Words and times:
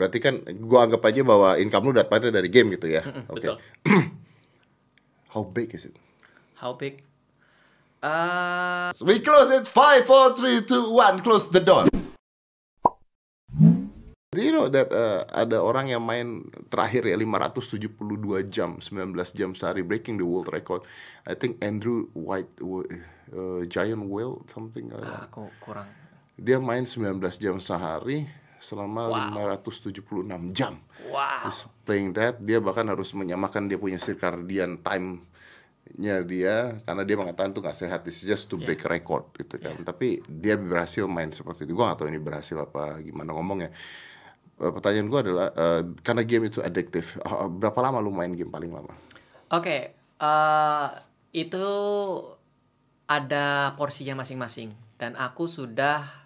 Berarti 0.00 0.16
kan 0.16 0.40
gua 0.64 0.88
anggap 0.88 1.04
aja 1.04 1.20
bahwa 1.20 1.60
income 1.60 1.84
lu 1.84 1.92
dapatnya 1.92 2.32
dari 2.32 2.48
game 2.48 2.72
gitu 2.72 2.88
ya. 2.88 3.04
Oke. 3.28 3.44
betul. 3.44 3.56
How 5.36 5.44
big 5.44 5.76
is 5.76 5.84
it? 5.84 5.94
How 6.56 6.72
big? 6.72 7.04
Uh, 8.00 8.96
We 9.04 9.20
close 9.20 9.52
it. 9.52 9.68
Five, 9.68 10.08
four, 10.08 10.32
three, 10.32 10.64
two, 10.64 10.88
one. 10.88 11.20
Close 11.20 11.52
the 11.52 11.60
door. 11.60 11.84
Do 14.30 14.40
you 14.40 14.54
know 14.54 14.70
that 14.70 14.94
uh, 14.94 15.26
ada 15.28 15.58
orang 15.58 15.90
yang 15.90 16.06
main 16.06 16.46
terakhir 16.70 17.02
ya 17.02 17.18
572 17.18 18.46
jam, 18.46 18.78
19 18.78 19.18
jam 19.34 19.50
sehari 19.52 19.82
breaking 19.82 20.22
the 20.22 20.24
world 20.24 20.46
record. 20.54 20.86
I 21.26 21.34
think 21.34 21.58
Andrew 21.60 22.06
White 22.14 22.46
uh, 22.62 23.66
Giant 23.66 24.06
Whale 24.06 24.46
something. 24.48 24.94
uh, 24.94 25.26
aku 25.26 25.50
kurang. 25.58 25.90
dia 26.40 26.56
main 26.56 26.86
19 26.88 27.20
jam 27.36 27.58
sehari 27.60 28.24
selama 28.60 29.08
Wow. 29.08 29.56
576 29.58 30.52
jam. 30.52 30.78
Wow. 31.08 31.48
He's 31.48 31.64
playing 31.88 32.12
that. 32.14 32.38
Dia 32.44 32.60
bahkan 32.60 32.84
harus 32.86 33.10
menyamakan 33.16 33.66
dia 33.66 33.80
punya 33.80 33.96
circadian 33.96 34.78
time 34.84 35.24
nya 35.98 36.22
dia 36.22 36.78
karena 36.86 37.02
dia 37.02 37.16
mengatakan 37.18 37.50
tuh 37.50 37.64
nggak 37.64 37.74
sehat. 37.74 38.06
This 38.06 38.22
is 38.22 38.30
just 38.30 38.46
to 38.52 38.60
break 38.60 38.84
record 38.86 39.26
gitu 39.34 39.58
kan. 39.58 39.80
Tapi 39.82 40.22
dia 40.28 40.54
berhasil 40.54 41.08
main 41.10 41.34
seperti 41.34 41.66
itu. 41.66 41.74
Gua 41.74 41.90
nggak 41.90 42.04
tahu 42.04 42.08
ini 42.12 42.20
berhasil 42.22 42.54
apa 42.54 43.02
gimana 43.02 43.34
ngomongnya. 43.34 43.74
Eh, 44.60 44.70
pertanyaan 44.70 45.08
gua 45.10 45.20
adalah 45.24 45.48
eh, 45.50 45.82
karena 46.04 46.22
game 46.22 46.46
itu 46.46 46.62
adiktif 46.62 47.18
eh, 47.18 47.48
berapa 47.50 47.74
lama 47.82 47.98
lu 47.98 48.14
main 48.14 48.30
game 48.30 48.52
paling 48.52 48.70
lama? 48.70 48.94
Oke, 49.50 49.96
eh, 49.98 50.88
itu 51.34 51.66
ada 53.10 53.74
porsinya 53.74 54.22
masing-masing. 54.22 54.70
Dan 54.94 55.18
aku 55.18 55.50
sudah 55.50 56.19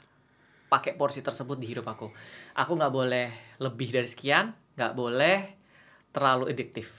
pakai 0.75 0.99
porsi 0.99 1.23
tersebut 1.23 1.55
di 1.55 1.71
hidup 1.71 1.87
aku. 1.87 2.11
Aku 2.59 2.75
nggak 2.75 2.91
boleh 2.91 3.27
lebih 3.63 3.95
dari 3.95 4.11
sekian, 4.11 4.51
nggak 4.75 4.93
boleh 4.93 5.39
terlalu 6.11 6.51
adiktif 6.51 6.91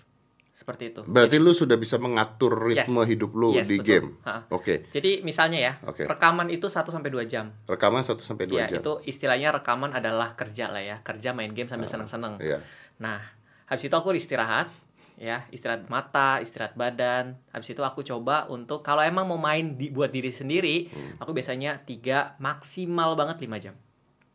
seperti 0.56 0.88
itu. 0.88 1.04
berarti 1.04 1.36
lu 1.36 1.52
sudah 1.52 1.76
bisa 1.76 2.00
mengatur 2.00 2.56
Yes. 2.72 2.88
ritme 2.88 3.04
hidup 3.04 3.36
lu 3.36 3.52
Yes, 3.52 3.68
di 3.68 3.76
betul. 3.76 3.88
game 3.92 4.08
oke 4.48 4.88
Jadi 4.88 5.20
misalnya 5.20 5.60
ya, 5.60 5.74
Oke. 5.84 6.08
rekaman 6.08 6.48
itu 6.48 6.72
1 6.72 6.88
sampai 6.88 7.12
2 7.12 7.28
jam. 7.28 7.52
rekaman 7.68 8.08
1 8.08 8.24
sampai 8.24 8.48
2 8.48 8.64
Ya, 8.64 8.68
jam 8.72 8.80
itu 8.80 8.94
istilahnya 9.04 9.52
rekaman 9.52 9.92
adalah 9.92 10.32
kerja 10.34 10.72
lah 10.72 10.80
ya, 10.80 11.04
kerja 11.04 11.36
main 11.36 11.52
game 11.52 11.68
sambil 11.68 11.92
seneng-seneng. 11.92 12.40
Iya. 12.40 12.64
Nah, 13.04 13.20
habis 13.68 13.84
itu 13.84 13.92
aku 13.92 14.16
istirahat, 14.16 14.72
ya, 15.16 15.48
istirahat 15.52 15.88
mata, 15.88 16.40
istirahat 16.44 16.76
badan. 16.76 17.40
Habis 17.52 17.76
itu 17.76 17.82
aku 17.84 18.04
coba 18.04 18.48
untuk 18.52 18.84
kalau 18.84 19.02
emang 19.04 19.28
mau 19.28 19.40
main 19.40 19.76
di, 19.76 19.92
buat 19.92 20.12
diri 20.12 20.32
sendiri, 20.32 20.88
Hmm. 20.92 21.20
aku 21.20 21.32
biasanya 21.32 21.84
3 21.84 22.36
maksimal 22.40 23.16
banget 23.16 23.40
5 23.44 23.58
jam. 23.60 23.76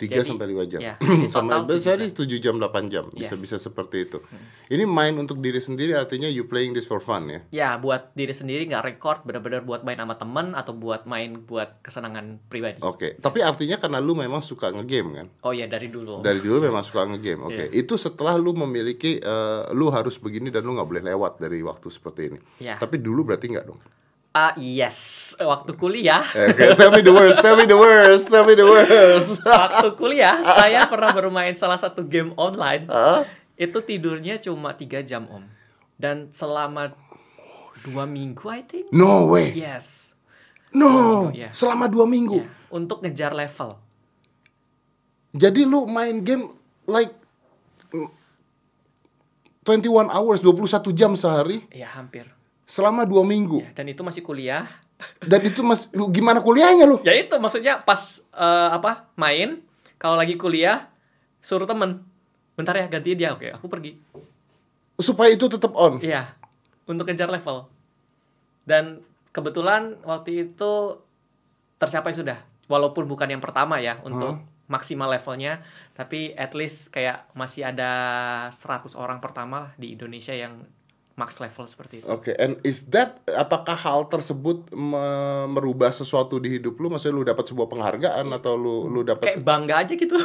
3 0.01 0.17
Jadi, 0.17 0.29
sampai 0.33 0.47
5 0.57 0.65
jam. 0.65 0.81
ya, 0.81 0.95
Sama 1.35 1.69
jam. 1.69 1.69
7 1.69 2.41
jam 2.41 2.55
8 2.57 2.89
jam. 2.89 3.05
Bisa 3.13 3.21
Yes. 3.21 3.37
Hmm. 3.37 3.43
bisa 3.45 3.57
seperti 3.61 4.09
itu. 4.09 4.19
Ini 4.73 4.89
main 4.89 5.13
untuk 5.15 5.45
diri 5.45 5.61
sendiri 5.61 5.93
artinya 5.93 6.25
you 6.25 6.49
playing 6.49 6.73
this 6.73 6.89
for 6.89 7.05
fun 7.05 7.29
ya. 7.29 7.41
Ya, 7.53 7.69
buat 7.77 8.17
diri 8.17 8.33
sendiri 8.33 8.65
nggak 8.65 8.81
record, 8.87 9.21
bener-bener 9.29 9.61
buat 9.61 9.85
main 9.85 10.01
sama 10.01 10.17
temen 10.17 10.57
atau 10.57 10.73
buat 10.73 11.05
main 11.05 11.45
buat 11.45 11.85
kesenangan 11.85 12.41
pribadi. 12.49 12.81
Oke, 12.81 13.21
tapi 13.21 13.45
artinya 13.45 13.77
karena 13.77 14.01
lu 14.01 14.17
memang 14.17 14.41
suka 14.41 14.73
ngegame 14.73 15.11
kan? 15.13 15.27
Oh 15.45 15.53
ya 15.53 15.69
dari 15.69 15.93
dulu. 15.93 16.25
Dari 16.25 16.41
dulu 16.41 16.65
memang 16.65 16.81
suka 16.81 17.05
ngegame. 17.05 17.45
Oke, 17.45 17.69
Iya. 17.69 17.85
itu 17.85 18.01
setelah 18.01 18.41
lu 18.41 18.57
memiliki 18.57 19.21
eh, 19.21 19.63
lu 19.77 19.93
harus 19.93 20.17
begini 20.17 20.49
dan 20.49 20.65
lu 20.65 20.73
nggak 20.73 20.89
boleh 20.89 21.05
lewat 21.05 21.37
dari 21.37 21.61
waktu 21.61 21.93
seperti 21.93 22.33
ini. 22.33 22.39
Ya. 22.57 22.81
Tapi 22.81 22.97
dulu 22.97 23.29
berarti 23.29 23.53
nggak 23.53 23.67
dong. 23.69 23.81
Ah 24.31 24.55
yes, 24.55 25.33
waktu 25.43 25.75
kuliah. 25.75 26.23
Oke, 26.55 26.79
tell 26.79 26.95
me 26.95 27.03
the 27.03 27.11
worst, 27.11 27.43
tell 27.43 27.59
me 27.59 27.67
the 27.67 27.75
worst, 27.75 28.31
tell 28.31 28.47
me 28.47 28.55
the 28.55 28.63
worst. 28.63 29.43
waktu 29.47 29.91
kuliah 29.99 30.39
saya 30.47 30.87
pernah 30.87 31.11
bermain 31.11 31.59
salah 31.59 31.75
satu 31.75 32.07
game 32.07 32.31
online 32.39 32.87
Hah? 32.87 33.27
itu 33.59 33.77
tidurnya 33.83 34.39
cuma 34.39 34.73
tiga 34.73 35.03
jam 35.03 35.27
om 35.29 35.45
dan 35.99 36.31
selama 36.31 36.95
dua 37.85 38.07
minggu 38.09 38.47
I 38.49 38.63
think 38.65 38.87
No 38.95 39.29
way. 39.29 39.53
yes 39.53 40.15
No. 40.71 41.29
Iya. 41.35 41.51
Selama 41.51 41.91
dua 41.91 42.07
minggu. 42.07 42.47
Ya, 42.47 42.49
untuk 42.71 43.03
ngejar 43.03 43.35
level 43.35 43.75
Jadi 45.35 45.67
lu 45.67 45.87
main 45.91 46.23
game 46.23 46.55
like 46.87 47.11
mm, 47.91 48.11
21 49.67 50.11
hours, 50.11 50.39
21 50.43 50.95
jam 50.95 51.13
sehari 51.15 51.67
ya 51.71 51.87
hampir 51.91 52.31
selama 52.71 53.03
dua 53.03 53.27
minggu. 53.27 53.67
Ya, 53.67 53.83
dan 53.83 53.87
itu 53.91 54.07
masih 54.07 54.23
kuliah 54.23 54.71
Dan 55.31 55.41
itu 55.49 55.65
mas, 55.65 55.89
lu 55.97 56.13
gimana 56.13 56.45
kuliahnya 56.45 56.85
lu? 56.85 57.01
ya 57.01 57.17
itu 57.17 57.33
maksudnya 57.41 57.81
pas 57.83 58.21
eh, 58.37 58.69
apa 58.71 59.09
main 59.17 59.65
kalau 59.97 60.15
lagi 60.17 60.37
kuliah 60.37 60.93
suruh 61.41 61.65
temen 61.65 62.05
bentar 62.53 62.77
ya 62.77 62.85
ganti 62.85 63.17
dia 63.17 63.33
oke 63.33 63.49
aku 63.49 63.67
pergi 63.73 63.97
Supaya 65.01 65.33
itu 65.33 65.49
tetap 65.49 65.73
on. 65.73 65.97
Iya, 66.05 66.29
untuk 66.85 67.09
kejar 67.09 67.33
level. 67.33 67.73
Dan 68.69 69.01
kebetulan 69.33 69.97
waktu 70.05 70.53
itu 70.53 71.01
tercapai 71.81 72.13
sudah. 72.13 72.37
Walaupun 72.69 73.09
bukan 73.09 73.33
yang 73.33 73.41
pertama 73.41 73.81
ya 73.81 73.99
untuk 74.05 74.45
maksimal 74.69 75.09
levelnya, 75.09 75.65
tapi 75.97 76.37
at 76.37 76.53
least 76.53 76.93
kayak 76.93 77.27
masih 77.33 77.67
ada 77.67 77.91
100 78.53 78.93
orang 78.95 79.19
pertama 79.19 79.67
lah 79.67 79.73
di 79.81 79.97
Indonesia 79.97 80.37
yang 80.37 80.69
max 81.21 81.37
level 81.37 81.69
seperti 81.69 82.01
itu. 82.01 82.09
Oke, 82.09 82.33
and 82.41 82.57
is 82.65 82.89
that 82.89 83.21
apakah 83.29 83.77
hal 83.77 84.09
tersebut 84.09 84.73
me- 84.73 85.49
merubah 85.53 85.93
sesuatu 85.93 86.41
di 86.41 86.57
hidup 86.57 86.81
lu? 86.81 86.89
Maksudnya 86.89 87.21
lu 87.21 87.25
dapat 87.29 87.45
sebuah 87.45 87.69
penghargaan 87.69 88.25
atau 88.33 88.57
lu 88.57 88.89
lu 88.89 89.05
Kayak 89.05 89.21
dapat 89.21 89.45
bangga 89.45 89.75
aja 89.85 89.93
gitu. 89.93 90.17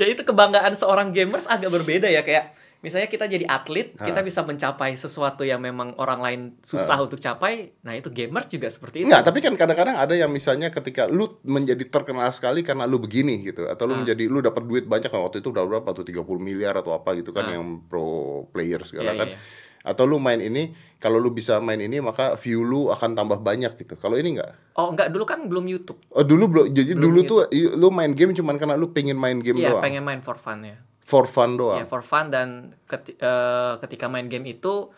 ya 0.00 0.06
itu 0.06 0.22
kebanggaan 0.22 0.78
seorang 0.78 1.10
gamers 1.10 1.50
agak 1.50 1.74
berbeda 1.74 2.06
ya 2.06 2.22
kayak 2.22 2.54
misalnya 2.84 3.08
kita 3.08 3.24
jadi 3.24 3.48
atlet, 3.48 3.96
kita 3.96 4.20
bisa 4.20 4.44
mencapai 4.44 4.92
sesuatu 4.94 5.40
yang 5.40 5.58
memang 5.58 5.96
orang 5.96 6.20
lain 6.20 6.40
susah 6.60 7.00
untuk 7.00 7.16
capai. 7.16 7.72
Nah, 7.80 7.96
itu 7.96 8.06
gamers 8.08 8.44
juga 8.46 8.68
seperti 8.68 9.00
itu. 9.00 9.08
Enggak, 9.08 9.24
tapi 9.24 9.40
kan 9.40 9.56
kadang-kadang 9.56 9.96
ada 9.96 10.12
yang 10.12 10.28
misalnya 10.28 10.68
ketika 10.68 11.08
lu 11.08 11.40
menjadi 11.42 11.80
terkenal 11.84 12.28
sekali 12.28 12.60
karena 12.60 12.84
lu 12.84 13.00
begini 13.00 13.40
gitu 13.42 13.64
atau 13.64 13.84
lu 13.84 13.96
menjadi 13.96 14.28
lu 14.28 14.38
dapat 14.38 14.62
duit 14.62 14.84
banyak 14.84 15.08
kan 15.08 15.18
waktu 15.18 15.40
itu 15.40 15.48
udah 15.48 15.64
berapa 15.64 15.88
tuh 15.90 16.04
30 16.04 16.20
miliar 16.38 16.76
atau 16.76 16.92
apa 16.92 17.16
gitu 17.16 17.32
kan 17.32 17.48
yang 17.48 17.64
pro 17.82 18.04
player 18.46 18.84
segala 18.84 19.10
Iya, 19.10 19.18
kan. 19.18 19.28
iya, 19.32 19.38
Atau 19.82 20.04
lu 20.04 20.16
main 20.16 20.38
ini 20.38 20.72
kalau 20.96 21.16
lu 21.16 21.28
bisa 21.28 21.60
main 21.60 21.76
ini 21.76 22.00
maka 22.00 22.36
view 22.36 22.60
lu 22.60 22.88
akan 22.88 23.12
tambah 23.12 23.36
banyak 23.36 23.76
gitu. 23.76 23.94
Kalau 23.94 24.16
ini 24.16 24.36
enggak. 24.36 24.52
Oh, 24.74 24.88
enggak 24.88 25.08
dulu 25.08 25.24
kan 25.24 25.44
belum 25.44 25.64
YouTube. 25.64 26.00
Oh 26.08 26.20
dulu 26.20 26.44
belum 26.46 26.64
jadi 26.70 26.92
Belum 26.92 27.04
dulu 27.04 27.20
gitu. 27.20 27.36
tuh 27.44 27.76
lu 27.76 27.88
main 27.88 28.10
game 28.10 28.32
cuman 28.32 28.56
karena 28.56 28.74
lu 28.74 28.90
pengen 28.90 29.14
main 29.14 29.38
game 29.38 29.56
Iya, 29.56 29.76
doang. 29.76 29.84
pengen 29.84 30.00
main 30.00 30.20
for 30.20 30.36
fun 30.36 30.64
ya. 30.64 30.76
For 31.04 31.28
fun 31.28 31.60
doang. 31.60 31.84
Ya, 31.84 31.84
for 31.84 32.00
fun 32.00 32.32
dan 32.32 32.72
keti- 32.88 33.20
eh, 33.20 33.74
ketika 33.84 34.08
main 34.08 34.26
game 34.32 34.48
itu 34.48 34.88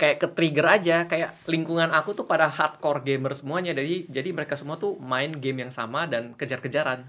kayak 0.00 0.16
ke 0.16 0.26
trigger 0.32 0.66
aja, 0.80 1.04
kayak 1.04 1.36
lingkungan 1.44 1.92
aku 1.92 2.16
tuh 2.16 2.24
pada 2.24 2.48
hardcore 2.48 3.04
gamer 3.04 3.36
semuanya. 3.36 3.76
Jadi 3.76 4.08
jadi 4.08 4.32
mereka 4.32 4.56
semua 4.56 4.80
tuh 4.80 4.96
main 4.96 5.36
game 5.36 5.68
yang 5.68 5.72
sama 5.72 6.08
dan 6.08 6.32
kejar-kejaran. 6.32 7.04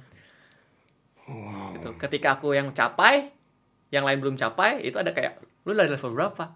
Gitu. 1.80 1.90
Ketika 1.96 2.36
aku 2.36 2.52
yang 2.52 2.76
capai, 2.76 3.32
yang 3.88 4.04
lain 4.04 4.20
belum 4.20 4.36
capai, 4.36 4.84
itu 4.84 5.00
ada 5.00 5.16
kayak 5.16 5.40
lu 5.64 5.72
dari 5.72 5.88
level 5.88 6.12
berapa? 6.12 6.52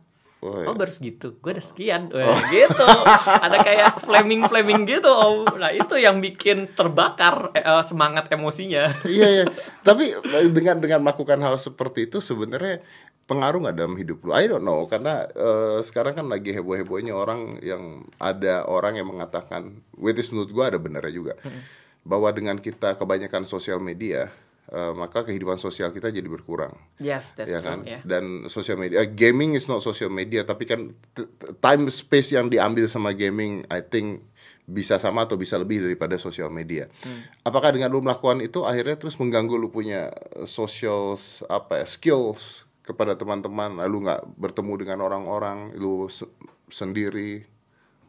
Oh, 0.45 0.61
Oh 0.61 0.61
iya. 0.61 0.77
baru 0.77 0.91
segitu, 0.93 1.33
gue 1.35 1.51
udah 1.51 1.65
sekian, 1.65 2.13
Wah, 2.13 2.37
gitu. 2.47 2.85
Ada 3.25 3.57
kayak 3.59 3.89
flaming 3.99 4.45
flaming 4.45 4.85
gitu, 4.85 5.09
om. 5.09 5.41
Nah 5.57 5.73
itu 5.73 5.97
yang 5.97 6.21
bikin 6.21 6.69
terbakar 6.71 7.49
eh, 7.51 7.81
semangat 7.81 8.29
emosinya. 8.29 8.93
iya 9.09 9.41
iya 9.41 9.45
tapi 9.81 10.13
eh, 10.13 10.49
dengan 10.53 10.77
dengan 10.77 11.01
melakukan 11.01 11.41
hal 11.41 11.57
seperti 11.57 12.05
itu 12.05 12.21
sebenarnya 12.21 12.85
pengaruh 13.25 13.57
nggak 13.57 13.73
dalam 13.75 13.97
hidup 13.97 14.21
lu 14.21 14.31
I 14.31 14.45
don't 14.45 14.61
know 14.61 14.85
karena 14.85 15.25
eh, 15.25 15.81
sekarang 15.81 16.13
kan 16.13 16.29
lagi 16.29 16.53
heboh 16.53 16.77
hebohnya 16.77 17.17
orang 17.17 17.57
yang 17.59 18.05
ada 18.21 18.61
orang 18.65 19.01
yang 19.01 19.09
mengatakan 19.09 19.81
which 19.97 20.21
is 20.21 20.29
menurut 20.29 20.53
gua 20.53 20.65
ada 20.69 20.77
benernya 20.77 21.09
juga 21.09 21.33
bahwa 22.05 22.29
dengan 22.29 22.61
kita 22.61 22.93
kebanyakan 22.93 23.49
sosial 23.49 23.81
media 23.81 24.29
eh, 24.67 24.93
maka 24.93 25.21
kehidupan 25.21 25.55
sosial 25.55 25.89
kita 25.89 26.09
jadi 26.09 26.25
berkurang 26.25 26.73
Yes, 26.97 27.33
that's 27.33 27.47
ya 27.47 27.59
true. 27.59 27.67
kan 27.67 27.79
ya. 27.83 27.99
dan 28.01 28.23
sosial 28.47 28.75
media 28.75 28.99
eh, 28.99 29.09
gaming 29.09 29.53
is 29.53 29.65
not 29.65 29.79
social 29.79 30.09
media 30.09 30.41
tapi 30.41 30.63
kan 30.63 30.93
time 31.59 31.87
space 31.87 32.31
yang 32.31 32.47
diambil 32.47 32.85
sama 32.85 33.11
gaming 33.11 33.61
I 33.67 33.81
think 33.81 34.25
bisa 34.63 34.97
sama 34.97 35.23
atau 35.23 35.35
bisa 35.35 35.55
lebih 35.55 35.77
daripada 35.79 36.17
sosial 36.17 36.49
media. 36.49 36.89
Apakah 37.41 37.69
dengan 37.69 37.85
lu 37.87 38.01
melakukan 38.01 38.41
itu 38.41 38.65
akhirnya 38.65 38.97
terus 38.97 39.13
mengganggu 39.15 39.53
lu 39.53 39.69
punya 39.69 40.09
eh, 40.33 40.45
social 40.45 41.13
apa 41.45 41.81
ya 41.81 41.85
skills 41.85 42.41
kepada 42.81 43.13
teman-teman 43.13 43.77
lalu 43.77 44.05
nggak 44.05 44.25
bertemu 44.35 44.73
dengan 44.79 44.99
orang-orang 45.01 45.73
lu 45.73 46.05
se- 46.05 46.29
sendiri 46.67 47.45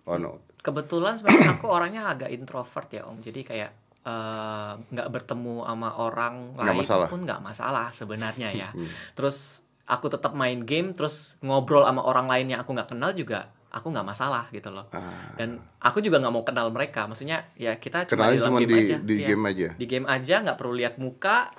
oh 0.04 0.16
no 0.16 0.32
Kebetulan 0.56 1.14
sebenarnya 1.14 1.54
aku 1.54 1.66
orangnya 1.68 2.08
agak 2.08 2.26
introvert 2.28 2.88
ya 2.90 3.04
om, 3.04 3.20
jadi 3.20 3.40
kayak 3.40 3.70
eh, 4.06 4.72
nggak 4.86 5.08
bertemu 5.10 5.66
sama 5.66 5.90
orang 5.98 6.54
Nggak 6.54 6.66
lain 6.70 6.80
masalah. 6.80 7.08
pun 7.10 7.20
nggak 7.22 7.40
masalah 7.40 7.86
sebenarnya 7.90 8.48
ya. 8.52 8.70
Terus 9.12 9.60
aku 9.84 10.06
tetap 10.06 10.30
main 10.32 10.62
game, 10.62 10.90
terus 10.92 11.34
ngobrol 11.40 11.82
sama 11.82 12.00
orang 12.00 12.26
lain 12.26 12.46
yang 12.48 12.60
aku 12.60 12.70
nggak 12.70 12.86
kenal 12.88 13.10
juga 13.10 13.50
aku 13.66 13.90
nggak 13.90 14.06
masalah 14.06 14.48
gitu 14.48 14.70
loh. 14.70 14.86
Dan 15.34 15.58
aku 15.78 16.00
juga 16.00 16.16
nggak 16.16 16.32
mau 16.32 16.42
kenal 16.42 16.70
mereka, 16.70 17.04
maksudnya 17.04 17.50
ya 17.54 17.76
kita 17.76 18.06
cuma 18.06 18.24
Kenalnya 18.24 18.32
di 18.32 18.38
dalam 18.38 18.48
cuma 18.48 18.60
game 18.62 18.70
di- 18.70 18.80
aja. 18.80 18.96
di 18.98 19.14
Iya. 19.14 19.26
game 19.28 19.44
aja. 19.44 19.68
Di 19.74 19.84
game 19.84 20.06
aja 20.08 20.34
nggak 20.40 20.56
perlu 20.56 20.74
lihat 20.74 20.94
muka, 20.96 21.50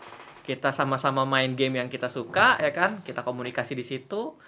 kita 0.41 0.71
sama-sama 0.71 1.23
main 1.23 1.53
game 1.53 1.75
yang 1.75 1.87
kita 1.87 2.07
suka 2.07 2.55
ya 2.57 2.71
kan 2.71 2.99
kita 3.01 3.19
komunikasi 3.21 3.75
di 3.75 3.83
situ 3.83 4.39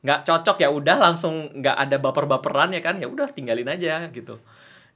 nggak 0.00 0.24
cocok 0.24 0.56
ya 0.58 0.68
udah 0.68 0.96
langsung 0.98 1.54
nggak 1.54 1.76
ada 1.78 1.96
baper-baperan 1.96 2.72
ya 2.72 2.80
kan 2.80 2.96
ya 2.96 3.06
udah 3.06 3.30
tinggalin 3.30 3.68
aja 3.68 4.08
gitu 4.08 4.40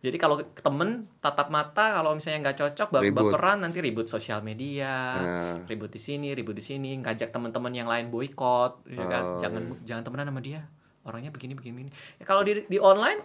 jadi 0.04 0.16
kalau 0.16 0.36
temen 0.44 1.08
tatap 1.18 1.48
mata 1.48 1.94
kalau 1.94 2.12
misalnya 2.12 2.44
nggak 2.44 2.58
cocok 2.60 3.00
Ribut. 3.00 3.32
baperan 3.32 3.58
nanti 3.58 3.80
ribut 3.80 4.04
sosial 4.04 4.40
media 4.40 5.16
Nah. 5.16 5.56
ribut 5.64 5.88
di 5.88 5.98
sini 5.98 6.30
ribut 6.30 6.52
di 6.52 6.60
sini 6.60 6.92
ngajak 6.98 7.30
teman-teman 7.30 7.72
yang 7.72 7.86
lain 7.86 8.08
boykot 8.08 8.84
ya 8.86 9.00
kan 9.02 9.24
Oh, 9.24 9.40
jangan 9.40 9.62
iya. 9.64 9.76
jangan 9.86 10.02
temenan 10.02 10.28
sama 10.28 10.40
dia 10.40 10.60
orangnya 11.02 11.28
begini 11.28 11.52
begini, 11.52 11.72
begini. 11.78 11.90
ya 12.16 12.24
kalau 12.24 12.40
di 12.40 12.62
di 12.62 12.76
online 12.76 13.20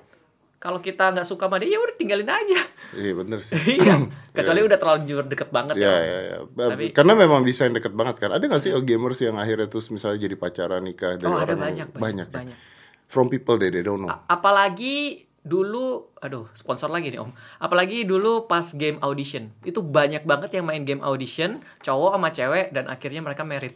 kalau 0.58 0.80
kita 0.80 1.12
nggak 1.12 1.24
suka 1.24 1.46
sama 1.46 1.56
dia 1.56 1.70
ya 1.70 1.80
udah 1.80 1.96
tinggalin 1.96 2.28
aja 2.28 2.60
Iya 2.92 3.14
bener 3.14 3.40
sih. 3.40 3.56
iya 3.78 3.96
kecuali 4.30 4.60
udah 4.62 4.76
terlanjur 4.76 5.24
deket 5.26 5.50
banget 5.50 5.76
Ya, 5.76 5.88
ya 5.88 6.00
ya, 6.00 6.20
ya. 6.22 6.38
Ba- 6.50 6.74
Tapi- 6.74 6.92
Karena 6.92 7.14
memang 7.14 7.42
bisa 7.42 7.64
yang 7.64 7.72
deket 7.74 7.94
banget 7.94 8.18
kan. 8.18 8.30
Ada 8.30 8.42
nggak 8.42 8.62
sih 8.62 8.72
oh, 8.72 8.82
gamers 8.82 9.20
yang 9.20 9.36
akhirnya 9.36 9.68
terus 9.68 9.88
misalnya 9.88 10.20
jadi 10.20 10.36
pacaran 10.36 10.82
nikah 10.82 11.16
dari 11.16 11.28
oh 11.28 11.38
ada 11.38 11.54
banyak 11.54 11.88
banyak, 11.88 11.88
banyak, 11.94 12.28
ya? 12.28 12.36
banyak. 12.36 12.58
From 13.06 13.26
people 13.26 13.56
they, 13.56 13.70
they 13.70 13.80
don't 13.80 14.00
know. 14.00 14.10
A- 14.10 14.26
apalagi 14.32 15.29
dulu 15.50 15.86
aduh 16.16 16.46
sponsor 16.54 16.88
lagi 16.88 17.10
nih 17.10 17.18
om 17.18 17.34
apalagi 17.58 18.06
dulu 18.06 18.46
pas 18.46 18.70
game 18.72 19.02
audition 19.02 19.50
itu 19.62 19.82
banyak 19.82 20.22
banget 20.24 20.54
yang 20.54 20.64
main 20.64 20.86
game 20.86 21.02
audition 21.02 21.58
cowok 21.82 22.14
sama 22.14 22.30
cewek 22.30 22.70
dan 22.70 22.86
akhirnya 22.86 23.20
mereka 23.20 23.42
merit 23.42 23.74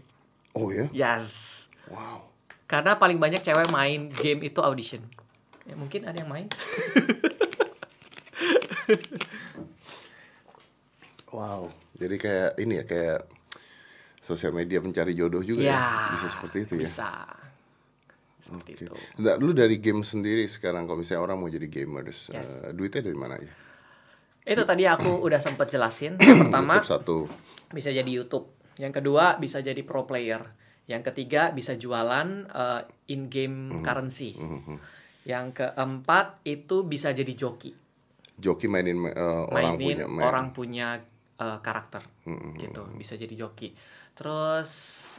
Oh 0.53 0.69
ya? 0.69 0.85
yes 0.93 1.49
Wow. 1.89 2.29
karena 2.63 2.95
paling 2.95 3.17
banyak 3.17 3.41
cewek 3.41 3.67
main 3.67 4.13
game 4.13 4.39
itu 4.41 4.61
audition 4.61 5.01
ya 5.63 5.73
mungkin 5.73 6.05
ada 6.05 6.15
yang 6.15 6.29
main 6.29 6.45
Wow. 11.29 11.73
Jadi 11.97 12.15
kayak 12.15 12.51
ini 12.57 12.77
ya 12.77 12.85
kayak 12.85 13.19
sosial 14.21 14.53
media 14.53 14.77
mencari 14.77 15.13
jodoh 15.13 15.41
juga 15.41 15.65
ya. 15.65 15.73
ya 15.73 15.83
Bisa 16.13 16.27
seperti 16.29 16.57
itu 16.61 16.73
ya. 16.77 16.81
bisa 16.85 17.09
seperti 18.55 18.71
Oke. 18.75 18.85
itu 18.85 18.93
Nah, 19.17 19.35
lu 19.35 19.51
dari 19.51 19.77
game 19.77 20.01
sendiri 20.01 20.45
sekarang 20.45 20.83
kalau 20.83 20.97
misalnya 20.97 21.23
orang 21.23 21.37
mau 21.37 21.47
jadi 21.47 21.65
gamers, 21.65 22.29
Yes. 22.29 22.61
eh, 22.61 22.71
duitnya 22.71 23.01
dari 23.01 23.15
mana 23.15 23.35
ya? 23.37 23.53
itu 24.45 24.59
tadi 24.61 24.83
aku 24.83 25.23
udah 25.23 25.39
sempet 25.39 25.69
jelasin 25.69 26.19
yang 26.19 26.39
pertama 26.43 26.77
YouTube 26.77 26.91
satu. 26.91 27.17
bisa 27.69 27.89
jadi 27.89 28.07
YouTube. 28.07 28.51
Yang 28.75 28.99
kedua 28.99 29.37
bisa 29.37 29.57
jadi 29.57 29.79
pro 29.81 30.03
player. 30.03 30.43
Yang 30.83 31.09
ketiga 31.09 31.49
bisa 31.49 31.73
jualan 31.73 32.27
uh, 32.45 32.81
in-game 33.07 33.79
currency. 33.79 34.35
Mhm. 34.35 34.75
Yang 35.23 35.45
keempat 35.55 36.43
itu 36.43 36.83
bisa 36.83 37.09
jadi 37.09 37.31
joki. 37.31 37.71
Joki 38.35 38.67
mainin 38.67 38.99
eh, 39.05 39.13
orang 39.47 39.77
Mainin 39.77 39.79
punya 39.95 40.05
main. 40.09 40.25
orang 40.25 40.47
punya 40.51 40.87
uh, 41.37 41.63
karakter. 41.63 42.03
Mhm. 42.25 42.59
Gitu, 42.59 42.81
bisa 42.99 43.15
jadi 43.15 43.31
joki. 43.37 43.71
Terus 44.13 44.71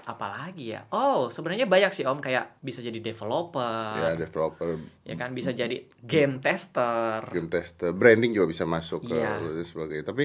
apa 0.04 0.26
lagi 0.28 0.70
ya? 0.70 0.86
Oh, 0.88 1.26
sebenarnya 1.26 1.66
banyak 1.66 1.90
sih 1.90 2.02
Om 2.02 2.18
kayak 2.18 2.58
bisa 2.60 2.78
jadi 2.78 2.94
developer. 2.96 3.94
Ya 3.94 4.14
developer, 4.14 4.78
Ya 5.02 5.14
kan 5.14 5.34
bisa 5.34 5.50
jadi 5.50 5.82
game 6.00 6.38
tester. 6.38 7.26
game 7.28 7.46
tester, 7.48 7.90
branding 7.90 8.30
juga 8.32 8.46
bisa 8.48 8.64
masuk 8.64 9.02
ke 9.04 9.14
Iya. 9.14 9.38
dan 9.40 9.64
sebagainya. 9.64 10.04
Tapi 10.04 10.24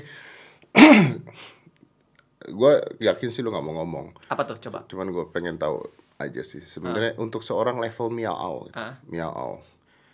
gue 2.49 2.71
yakin 2.99 3.29
sih 3.29 3.41
lu 3.41 3.49
nggak 3.49 3.61
mau 3.63 3.75
ngomong. 3.79 4.13
Apa 4.27 4.45
tuh 4.45 4.57
coba? 4.59 4.85
Cuman 4.85 5.09
gue 5.09 5.25
pengen 5.29 5.57
tahu 5.57 5.81
aja 6.17 6.41
sih. 6.41 6.61
Sebenarnya 6.61 7.17
untuk 7.17 7.41
seorang 7.41 7.77
level 7.77 8.09
miao, 8.09 8.69
Ah. 8.71 8.97
miao, 9.05 9.61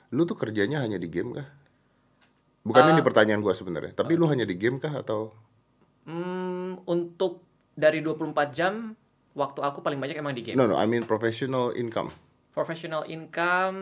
lu 0.09 0.23
tuh 0.23 0.35
kerjanya 0.35 0.79
hanya 0.79 0.95
di 0.95 1.07
game 1.07 1.33
kah? 1.33 1.47
Bukan 2.61 2.81
Ah. 2.81 2.91
ini 2.91 3.01
pertanyaan 3.01 3.39
gue 3.39 3.51
sebenarnya. 3.51 3.93
Tapi 3.93 4.15
lu 4.15 4.25
hanya 4.25 4.43
di 4.43 4.55
game 4.55 4.79
kah 4.79 4.95
atau? 4.95 5.35
Hmm, 6.05 6.81
untuk 6.85 7.41
dari 7.75 7.99
24 7.99 8.31
jam 8.55 8.95
waktu 9.35 9.59
aku 9.59 9.83
paling 9.83 9.99
banyak 9.99 10.15
emang 10.17 10.31
di 10.33 10.41
game. 10.41 10.57
No 10.57 10.65
no, 10.65 10.79
I 10.79 10.87
mean 10.87 11.03
professional 11.03 11.75
income. 11.75 12.09
Professional 12.55 13.03
income 13.11 13.77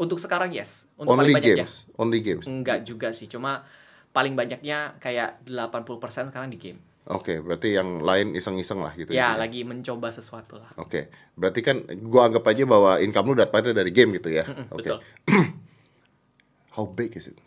untuk 0.00 0.16
sekarang 0.16 0.50
yes. 0.50 0.88
Untuk 0.96 1.14
Only 1.14 1.30
paling 1.30 1.36
banyak 1.36 1.56
games, 1.62 1.74
only 2.00 2.20
games. 2.24 2.44
ya. 2.48 2.50
Enggak 2.50 2.78
juga 2.88 3.12
sih, 3.12 3.28
cuma 3.28 3.62
paling 4.10 4.32
banyaknya 4.34 4.96
kayak 4.98 5.44
80% 5.44 6.32
sekarang 6.32 6.48
di 6.48 6.58
game. 6.58 6.80
Oke, 7.08 7.40
berarti 7.40 7.72
yang 7.72 8.04
lain 8.04 8.36
iseng-iseng 8.36 8.84
lah 8.84 8.92
gitu. 8.92 9.16
ya, 9.16 9.32
intinya. 9.32 9.40
lagi 9.40 9.60
mencoba 9.64 10.12
sesuatu 10.12 10.60
lah. 10.60 10.68
Oke, 10.76 11.08
berarti 11.40 11.60
kan 11.64 11.80
gua 12.04 12.28
anggap 12.28 12.44
aja 12.52 12.68
bahwa 12.68 13.00
income 13.00 13.32
lu 13.32 13.36
dapatnya 13.40 13.72
dari 13.72 13.92
game 13.96 14.20
gitu 14.20 14.28
ya. 14.28 14.44
Mm, 14.44 14.68
Oke. 14.68 14.88
Betul. 14.92 14.98
How 16.76 16.84
big 16.84 17.16
is 17.16 17.32
it? 17.32 17.40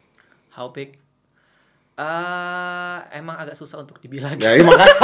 How 0.57 0.73
big? 0.73 0.97
Eh, 1.93 2.97
emang 3.13 3.37
agak 3.37 3.53
susah 3.53 3.79
untuk 3.79 3.99
dibilang. 3.99 4.35
Ya, 4.35 4.53
iya 4.53 4.63
makanya. 4.63 4.95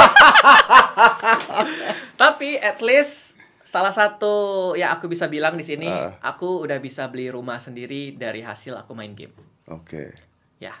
Tapi 2.20 2.56
at 2.56 2.80
least 2.80 3.36
salah 3.62 3.92
satu 3.92 4.72
ya 4.72 4.90
aku 4.90 5.06
bisa 5.06 5.28
bilang 5.28 5.54
di 5.54 5.62
sini, 5.62 5.86
Ah. 5.86 6.16
aku 6.24 6.64
udah 6.64 6.80
bisa 6.80 7.06
beli 7.06 7.28
rumah 7.28 7.60
sendiri 7.60 8.12
dari 8.12 8.40
hasil 8.40 8.74
aku 8.74 8.96
main 8.96 9.12
game. 9.12 9.32
Oke, 9.68 10.16
Ya. 10.58 10.74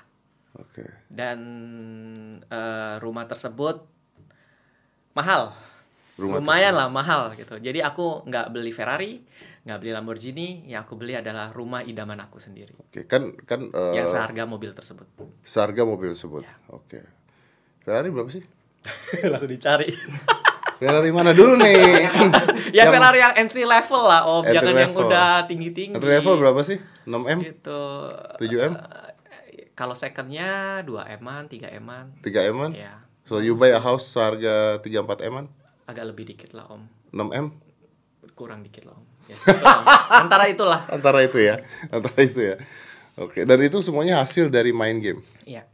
oke. 0.56 0.82
Dan 1.06 1.38
eh, 2.42 2.94
rumah 2.98 3.24
tersebut 3.24 3.84
mahal. 5.12 5.52
Rumah 6.16 6.42
lumayan 6.42 6.74
lah 6.74 6.88
mahal 6.90 7.30
gitu. 7.36 7.60
Jadi 7.60 7.78
aku 7.78 8.26
nggak 8.26 8.50
beli 8.50 8.74
Ferrari, 8.74 9.22
nggak 9.68 9.78
beli 9.78 9.92
Lamborghini, 9.92 10.48
yang 10.64 10.80
aku 10.82 10.96
beli 10.96 11.12
adalah 11.12 11.52
rumah 11.52 11.84
idaman 11.84 12.16
aku 12.18 12.40
sendiri. 12.40 12.72
Oke, 12.80 13.04
kan 13.04 13.36
kan 13.44 13.68
eh, 13.68 13.94
yang 13.94 14.08
seharga 14.08 14.42
mobil 14.42 14.72
tersebut. 14.72 15.04
seharga 15.44 15.84
mobil 15.84 16.16
tersebut. 16.16 16.40
Ya. 16.40 16.56
Oke. 16.68 17.04
Ferrari 17.84 18.08
berapa 18.08 18.32
sih? 18.32 18.40
Langsung 19.28 19.46
dicari. 19.46 19.92
Ferrari 20.80 21.10
mana 21.10 21.34
dulu 21.34 21.58
nih? 21.58 21.74
ya 22.70 22.86
Yang- 22.86 22.92
Ferrari 22.94 23.18
yang 23.18 23.34
entry 23.36 23.64
level 23.66 24.02
lah, 24.02 24.24
Om. 24.24 24.42
Entry 24.42 24.54
Jangan 24.56 24.72
yang 24.72 24.92
level. 24.94 25.04
udah 25.04 25.28
tinggi-tinggi. 25.44 25.94
Entry 25.98 26.12
level 26.16 26.34
berapa 26.38 26.60
sih? 26.62 26.78
6M? 27.04 27.38
Gitu. 27.42 27.80
7M? 28.38 28.72
Eh, 28.72 29.68
Kalau 29.74 29.92
secondnya 29.92 30.80
2 30.80 31.14
eman, 31.14 31.44
3 31.44 31.76
eman. 31.76 32.14
3M-an? 32.18 32.72
Ya, 32.72 33.04
So 33.26 33.38
you 33.38 33.52
buy 33.52 33.68
a 33.68 33.78
house 33.78 34.08
seharga 34.08 34.80
3-4 34.80 35.28
M-an? 35.28 35.46
agak 35.84 36.04
lebih 36.06 36.24
dikit 36.26 36.52
lah, 36.52 36.68
Om. 36.68 36.84
6M? 37.10 37.46
Kurang 38.38 38.62
dikit 38.62 38.86
Om. 38.86 39.02
Ya. 39.26 39.34
Antara 40.22 40.46
itulah. 40.46 40.86
Antara 40.86 41.26
itu 41.26 41.42
ya. 41.42 41.58
Antara 41.90 42.18
itu 42.22 42.38
ya. 42.38 42.54
Oke, 43.18 43.42
dan 43.42 43.58
itu 43.58 43.82
semuanya 43.82 44.22
hasil 44.22 44.46
dari 44.46 44.70
main 44.70 45.02
game. 45.02 45.26
Iya. 45.42 45.66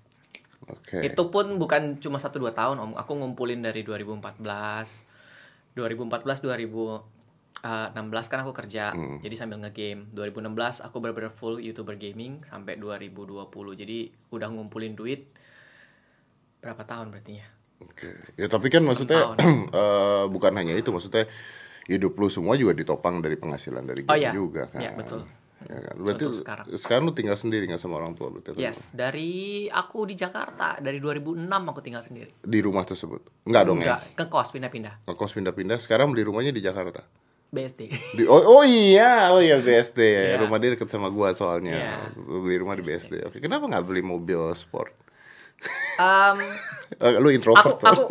Oke. 0.64 1.04
Itu 1.04 1.28
pun 1.28 1.60
bukan 1.60 2.00
cuma 2.00 2.16
1 2.16 2.32
2 2.32 2.56
tahun, 2.56 2.80
Om. 2.80 2.96
Aku 2.96 3.20
ngumpulin 3.20 3.60
dari 3.60 3.84
2014. 3.84 4.40
2014 5.76 6.40
2016 6.40 8.32
kan 8.32 8.38
aku 8.40 8.52
kerja. 8.56 8.96
Hmm. 8.96 9.20
Jadi 9.20 9.34
sambil 9.36 9.60
ngegame. 9.60 10.08
2016 10.16 10.80
aku 10.80 10.96
benar-benar 11.04 11.28
full 11.28 11.60
YouTuber 11.60 12.00
gaming 12.00 12.40
sampai 12.48 12.80
2020. 12.80 13.44
Jadi 13.76 14.08
udah 14.32 14.48
ngumpulin 14.48 14.96
duit 14.96 15.28
berapa 16.64 16.80
tahun 16.88 17.12
berarti 17.12 17.44
ya? 17.44 17.46
Oke. 17.84 18.08
Ya 18.40 18.48
tapi 18.48 18.72
kan 18.72 18.80
maksudnya 18.88 19.36
tahun. 19.36 19.68
eh, 19.84 20.24
bukan 20.32 20.52
hanya 20.56 20.72
itu, 20.72 20.88
maksudnya 20.88 21.28
hidup 21.84 22.12
lu 22.14 22.28
semua 22.28 22.54
juga 22.54 22.72
ditopang 22.72 23.20
dari 23.20 23.36
penghasilan 23.36 23.84
dari 23.84 24.02
game 24.02 24.12
Oh, 24.12 24.16
iya. 24.16 24.30
juga 24.32 24.68
kan. 24.68 24.80
Iya, 24.80 24.92
betul. 24.96 25.20
Ya 25.64 25.80
kan? 25.80 25.94
Berarti 25.96 26.24
Untuk 26.28 26.38
sekarang. 26.44 26.64
sekarang 26.76 27.02
lu 27.08 27.12
tinggal 27.16 27.36
sendiri 27.40 27.64
nggak 27.64 27.80
sama 27.80 27.96
orang 27.96 28.12
tua 28.12 28.28
berarti? 28.28 28.52
Yes, 28.56 28.92
dari 28.92 29.64
aku 29.66 30.04
di 30.04 30.12
Jakarta 30.12 30.76
dari 30.76 31.00
2006 31.00 31.40
aku 31.48 31.80
tinggal 31.80 32.04
sendiri. 32.04 32.36
Di 32.40 32.60
rumah 32.60 32.84
tersebut? 32.84 33.24
Enggak 33.48 33.62
dong 33.64 33.80
Enggak, 33.80 34.00
ya? 34.04 34.12
ke 34.12 34.24
kos 34.28 34.52
pindah-pindah. 34.52 35.08
Ngekos 35.08 35.32
pindah-pindah, 35.32 35.78
sekarang 35.80 36.12
beli 36.12 36.28
rumahnya 36.28 36.52
di 36.52 36.60
Jakarta? 36.60 37.00
BSD. 37.54 37.80
Di, 38.18 38.22
oh, 38.26 38.60
oh 38.60 38.62
iya, 38.66 39.30
oh 39.30 39.38
iya 39.38 39.62
BSD 39.62 39.98
ya. 40.02 40.22
Iya. 40.34 40.36
Rumah 40.42 40.58
dia 40.58 40.74
deket 40.74 40.90
sama 40.90 41.06
gua 41.08 41.32
soalnya. 41.32 41.78
Iya. 41.78 41.96
Beli 42.18 42.56
rumah 42.58 42.74
di 42.74 42.82
BSD. 42.82 43.30
Oke, 43.30 43.38
kenapa 43.38 43.70
nggak 43.70 43.84
beli 43.86 44.02
mobil 44.02 44.42
sport? 44.58 44.90
Um, 45.96 46.42
lu 47.22 47.30
aku 47.30 47.30
introvert 47.30 47.78
tuh. 47.78 47.86
aku 47.88 48.02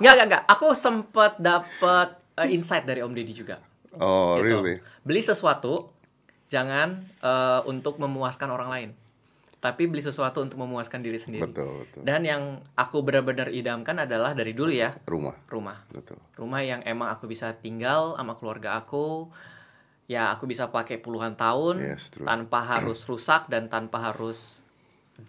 enggak 0.00 0.12
enggak 0.16 0.26
enggak. 0.26 0.42
Aku 0.48 0.72
sempet 0.72 1.36
dapet 1.38 2.08
uh, 2.40 2.48
insight 2.48 2.88
dari 2.88 3.04
Om 3.04 3.12
Deddy 3.12 3.36
juga. 3.36 3.60
Oh, 3.92 4.40
Gitu. 4.40 4.56
really? 4.64 4.74
Beli 5.04 5.20
sesuatu 5.20 5.92
jangan 6.48 7.04
uh, 7.20 7.60
untuk 7.64 8.00
memuaskan 8.00 8.48
orang 8.48 8.70
lain. 8.70 8.90
Tapi 9.60 9.84
beli 9.84 10.00
sesuatu 10.00 10.40
untuk 10.40 10.56
memuaskan 10.56 11.04
diri 11.04 11.20
sendiri. 11.20 11.44
Betul, 11.44 11.84
betul. 11.84 12.00
Dan 12.00 12.24
yang 12.24 12.42
aku 12.72 13.04
benar-benar 13.04 13.52
idamkan 13.52 14.00
adalah 14.00 14.32
dari 14.32 14.56
dulu 14.56 14.72
ya, 14.72 14.96
Rumah, 15.04 15.36
rumah. 15.52 15.84
betul. 15.92 16.16
Rumah 16.32 16.60
yang 16.64 16.80
emang 16.88 17.12
aku 17.12 17.28
bisa 17.28 17.52
tinggal 17.52 18.16
sama 18.16 18.32
keluarga 18.40 18.80
aku. 18.80 19.28
Ya, 20.08 20.32
aku 20.32 20.48
bisa 20.48 20.72
pakai 20.72 20.96
puluhan 20.98 21.36
tahun 21.36 21.76
Yes, 21.78 22.08
true. 22.10 22.24
tanpa 22.24 22.64
harus 22.64 23.04
rusak 23.04 23.46
dan 23.46 23.68
tanpa 23.68 24.10
harus 24.10 24.64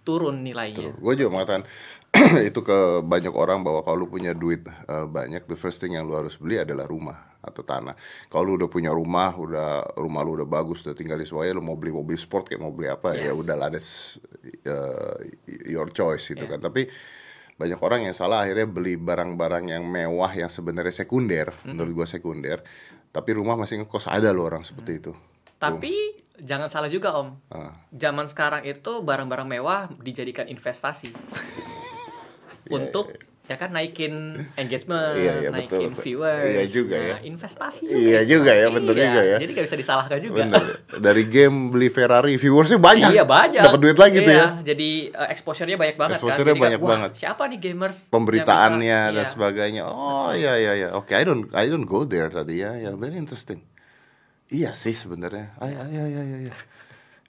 turun 0.08 0.42
nilainya. 0.42 0.96
Gue 0.96 1.14
juga 1.14 1.30
mengatakan 1.36 1.68
itu 2.50 2.60
ke 2.60 2.78
banyak 3.02 3.32
orang 3.32 3.64
bahwa 3.64 3.82
kalau 3.82 4.04
lu 4.04 4.08
punya 4.08 4.36
duit 4.36 4.68
eh, 4.68 5.08
banyak, 5.08 5.48
the 5.48 5.56
first 5.56 5.80
thing 5.80 5.96
yang 5.96 6.04
lu 6.04 6.16
harus 6.16 6.36
beli 6.36 6.60
adalah 6.60 6.84
rumah 6.84 7.32
atau 7.42 7.66
tanah. 7.66 7.98
Kalau 8.28 8.44
lu 8.46 8.54
udah 8.56 8.70
punya 8.70 8.92
rumah, 8.94 9.34
udah 9.34 9.98
rumah 9.98 10.22
lu 10.22 10.38
udah 10.38 10.46
bagus, 10.46 10.86
udah 10.86 10.94
tinggal 10.94 11.18
di 11.18 11.26
Surabaya, 11.26 11.56
lu 11.56 11.64
mau 11.64 11.74
beli 11.74 11.90
mobil 11.90 12.14
sport 12.14 12.52
kayak 12.52 12.62
mau 12.62 12.70
beli 12.70 12.86
apa 12.86 13.16
ya 13.16 13.34
Yes. 13.34 13.40
udahlah 13.40 13.70
that's 13.72 13.94
uh, 14.68 15.18
your 15.66 15.90
choice 15.90 16.28
gitu 16.28 16.46
Yeah. 16.46 16.54
kan. 16.54 16.62
Tapi 16.62 16.86
banyak 17.58 17.80
orang 17.82 18.06
yang 18.06 18.14
salah 18.14 18.46
akhirnya 18.46 18.66
beli 18.66 18.94
barang-barang 18.94 19.74
yang 19.74 19.84
mewah 19.86 20.30
yang 20.34 20.50
sebenarnya 20.50 20.94
sekunder, 20.94 21.54
menurut 21.64 22.04
gua 22.04 22.08
sekunder, 22.10 22.62
tapi 23.10 23.30
rumah 23.34 23.56
masih 23.56 23.82
ngekos 23.82 24.06
ada 24.06 24.30
loh 24.30 24.46
orang 24.46 24.62
seperti 24.62 25.00
itu. 25.02 25.14
Tapi 25.58 25.94
jangan 26.42 26.70
salah 26.70 26.90
juga 26.90 27.14
om. 27.18 27.38
Ah. 27.50 27.74
Zaman 27.90 28.26
sekarang 28.26 28.66
itu 28.66 29.02
barang-barang 29.02 29.46
mewah 29.46 29.90
dijadikan 29.98 30.46
investasi 30.46 31.14
untuk 32.70 33.18
ya 33.50 33.60
kan 33.60 33.76
naikin 33.76 34.48
engagement, 34.56 35.20
Iya, 35.20 35.44
iya, 35.44 35.50
betul, 35.52 35.84
naikin 35.84 35.92
betul. 35.92 36.04
viewers. 36.08 36.48
Iya 36.48 36.64
juga 36.72 36.96
ya. 36.96 37.16
Nah, 37.20 37.22
investasi 37.28 37.82
Iya 37.84 38.20
itu. 38.24 38.30
juga 38.40 38.52
ya, 38.56 38.68
bener 38.72 38.94
Iya, 38.96 39.04
juga 39.04 39.22
ya. 39.28 39.38
Jadi 39.44 39.52
gak 39.52 39.66
bisa 39.68 39.78
disalahkan 39.82 40.20
juga. 40.24 40.40
Bener. 40.48 40.64
Dari 41.04 41.24
game 41.28 41.58
beli 41.68 41.90
Ferrari, 41.92 42.34
viewersnya 42.40 42.80
banyak. 42.80 43.12
Iya 43.12 43.28
banyak. 43.28 43.60
Dapat 43.60 43.80
duit 43.84 43.98
lagi 44.00 44.18
tuh 44.24 44.32
ya. 44.32 44.40
Iya, 44.40 44.48
Jadi 44.72 44.90
uh, 45.12 45.28
exposure-nya 45.36 45.76
banyak 45.76 45.98
banget 46.00 46.16
Exposure-nya 46.24 46.48
kan. 46.48 46.56
Jadi 46.56 46.64
banyak 46.64 46.80
wah, 46.80 46.90
banget. 46.96 47.12
Siapa 47.20 47.44
nih 47.52 47.60
gamers? 47.60 47.98
Pemberitaannya 48.08 49.00
bisa- 49.04 49.16
dan 49.20 49.26
iya. 49.26 49.32
sebagainya. 49.36 49.82
Oh 49.84 50.32
iya 50.32 50.54
iya 50.56 50.72
iya. 50.78 50.88
Oke, 50.96 51.12
I 51.12 51.24
don't 51.28 51.52
I 51.52 51.68
don't 51.68 51.84
go 51.84 52.08
there 52.08 52.32
tadi 52.32 52.64
ya. 52.64 52.72
Ya 52.80 52.96
very 52.96 53.20
interesting. 53.20 53.60
Iya 54.48 54.72
sih 54.72 54.96
sebenarnya. 54.96 55.60
Iya 55.60 55.84
iya 55.92 56.04
iya 56.08 56.22
iya. 56.24 56.38
iya. 56.48 56.56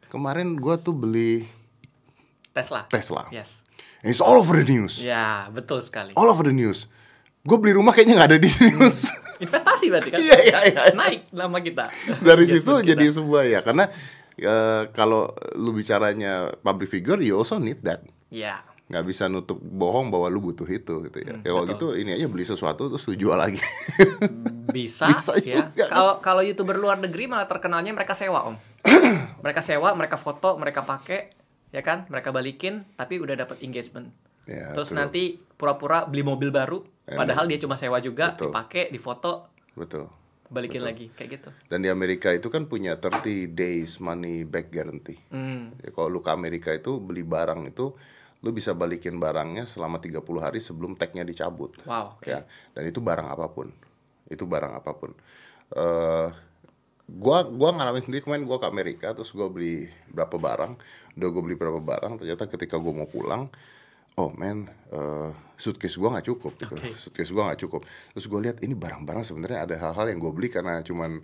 Kemarin 0.06 0.54
gua 0.54 0.78
tuh 0.78 0.94
beli 0.94 1.50
Tesla. 2.54 2.86
Tesla. 2.86 3.26
Yes. 3.34 3.61
It's 4.02 4.18
all 4.18 4.34
over 4.34 4.58
the 4.58 4.66
news. 4.66 4.98
Ya, 4.98 5.46
betul 5.54 5.78
sekali. 5.78 6.10
All 6.18 6.26
over 6.26 6.50
the 6.50 6.54
news. 6.54 6.90
Gue 7.46 7.54
beli 7.58 7.78
rumah 7.78 7.94
kayaknya 7.94 8.18
nggak 8.18 8.30
ada 8.34 8.38
di 8.42 8.50
news. 8.50 9.06
Investasi 9.46 9.90
berarti 9.90 10.10
kan? 10.10 10.18
Iya 10.18 10.38
iya 10.42 10.58
iya. 10.70 10.82
Naik 10.94 11.30
nama 11.30 11.58
kita. 11.62 11.90
Dari 12.18 12.44
situ 12.50 12.66
Engagement 12.66 12.86
jadi 12.86 13.04
kita. 13.06 13.14
sebuah 13.22 13.42
ya 13.46 13.60
karena 13.62 13.84
eh, 14.38 14.82
kalau 14.90 15.30
lu 15.54 15.70
bicaranya 15.70 16.50
public 16.62 16.90
figure, 16.90 17.18
you 17.22 17.38
also 17.38 17.62
need 17.62 17.78
that. 17.82 18.02
Iya. 18.28 18.62
nggak 18.92 19.08
bisa 19.08 19.24
nutup 19.24 19.56
bohong 19.56 20.12
bahwa 20.12 20.28
lu 20.28 20.52
butuh 20.52 20.68
itu 20.68 21.00
gitu 21.08 21.18
ya. 21.24 21.40
ya 21.40 21.50
kalau 21.56 21.64
gitu 21.64 21.96
ini 21.96 22.12
aja 22.12 22.28
beli 22.28 22.44
sesuatu 22.44 22.92
terus 22.92 23.00
lu 23.08 23.16
jual 23.16 23.40
lagi. 23.40 23.56
Bisa, 24.76 25.08
Bisa 25.08 25.32
ya. 25.40 25.72
Kalau 25.88 26.20
kalau 26.20 26.44
youtuber 26.44 26.76
luar 26.76 27.00
negeri 27.00 27.24
malah 27.24 27.48
terkenalnya 27.48 27.88
mereka 27.96 28.12
sewa 28.12 28.52
om. 28.52 28.60
mereka 29.44 29.64
sewa, 29.64 29.96
mereka 29.96 30.20
foto, 30.20 30.60
mereka 30.60 30.84
pakai, 30.84 31.32
ya 31.72 31.80
kan? 31.80 32.04
Mereka 32.06 32.30
balikin, 32.30 32.84
tapi 32.94 33.18
udah 33.18 33.34
dapat 33.34 33.64
engagement. 33.64 34.12
Ya, 34.44 34.74
Terus 34.74 34.90
true. 34.90 34.98
nanti 34.98 35.22
pura-pura 35.56 36.04
beli 36.04 36.20
mobil 36.20 36.50
baru, 36.50 36.82
And 37.06 37.14
padahal 37.16 37.46
dia 37.46 37.58
cuma 37.58 37.74
sewa 37.74 37.98
juga, 37.98 38.34
Betul. 38.34 38.50
dipakai, 38.50 38.82
difoto, 38.90 39.48
Betul. 39.72 40.10
balikin 40.50 40.82
lagi, 40.82 41.08
kayak 41.14 41.30
gitu. 41.40 41.48
Dan 41.70 41.80
di 41.80 41.88
Amerika 41.88 42.28
itu 42.28 42.50
kan 42.50 42.66
punya 42.66 42.98
30 42.98 43.48
days 43.48 43.96
money 43.98 44.42
back 44.44 44.68
guarantee. 44.68 45.16
Hmm. 45.30 45.72
Ya, 45.80 45.94
kalau 45.94 46.10
lu 46.10 46.20
ke 46.20 46.28
Amerika 46.28 46.74
itu 46.74 46.98
beli 46.98 47.22
barang 47.22 47.70
itu 47.70 47.94
lu 48.42 48.50
bisa 48.50 48.74
balikin 48.74 49.22
barangnya 49.22 49.70
selama 49.70 50.02
30 50.02 50.18
hari 50.42 50.58
sebelum 50.58 50.98
tagnya 50.98 51.22
dicabut. 51.22 51.78
Wow, 51.86 52.18
oke. 52.18 52.26
Ya, 52.26 52.42
dan 52.74 52.82
itu 52.84 52.98
barang 52.98 53.30
apa 53.30 53.46
pun. 53.46 53.70
Itu 54.26 54.44
barang 54.44 54.74
apa 54.74 54.90
pun. 54.92 55.14
eh 55.72 56.28
gua 57.08 57.44
gua 57.46 57.74
ngalamin 57.74 58.02
sendiri 58.06 58.22
kemarin 58.22 58.46
gua 58.46 58.62
ke 58.62 58.66
Amerika 58.70 59.10
terus 59.12 59.34
gua 59.34 59.50
beli 59.50 59.90
berapa 60.10 60.36
barang, 60.38 60.72
udah 61.18 61.28
gua 61.28 61.42
beli 61.42 61.56
berapa 61.58 61.80
barang, 61.82 62.22
ternyata 62.22 62.46
ketika 62.46 62.78
gua 62.78 63.04
mau 63.04 63.08
pulang, 63.10 63.50
oh 64.20 64.30
man, 64.32 64.70
eh 64.94 65.30
suitcase 65.58 65.98
gua 65.98 66.18
nggak 66.18 66.26
cukup 66.30 66.52
gitu. 66.58 66.74
Oke. 66.78 66.94
Suitcase 66.98 67.30
gua 67.34 67.50
nggak 67.50 67.60
cukup. 67.66 67.86
Terus 68.14 68.26
gua 68.30 68.40
lihat 68.42 68.62
ini 68.62 68.74
barang-barang 68.78 69.24
sebenarnya 69.26 69.66
ada 69.66 69.74
hal-hal 69.78 70.06
yang 70.10 70.18
gua 70.22 70.32
beli 70.34 70.48
karena 70.50 70.80
cuman 70.82 71.22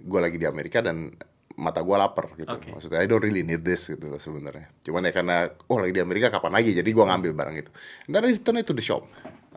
gua 0.00 0.20
lagi 0.24 0.40
di 0.40 0.46
Amerika 0.48 0.80
dan 0.80 1.12
mata 1.52 1.84
gua 1.84 2.08
lapar 2.08 2.32
gitu. 2.40 2.48
Oke. 2.48 2.72
Maksudnya 2.72 3.04
I 3.04 3.06
don't 3.06 3.20
really 3.20 3.44
need 3.44 3.60
this 3.60 3.92
gitu 3.92 4.08
sebenarnya. 4.16 4.72
Cuman 4.80 5.04
ya 5.04 5.12
karena 5.12 5.52
oh 5.68 5.76
lagi 5.76 5.92
di 5.92 6.02
Amerika 6.02 6.32
kapan 6.32 6.56
lagi 6.56 6.72
jadi 6.72 6.90
gua 6.96 7.12
ngambil 7.12 7.32
barang 7.36 7.56
itu. 7.60 7.70
Dan 8.08 8.24
I 8.24 8.32
return 8.32 8.56
it 8.58 8.66
to 8.66 8.72
the 8.72 8.80
shop. 8.80 9.04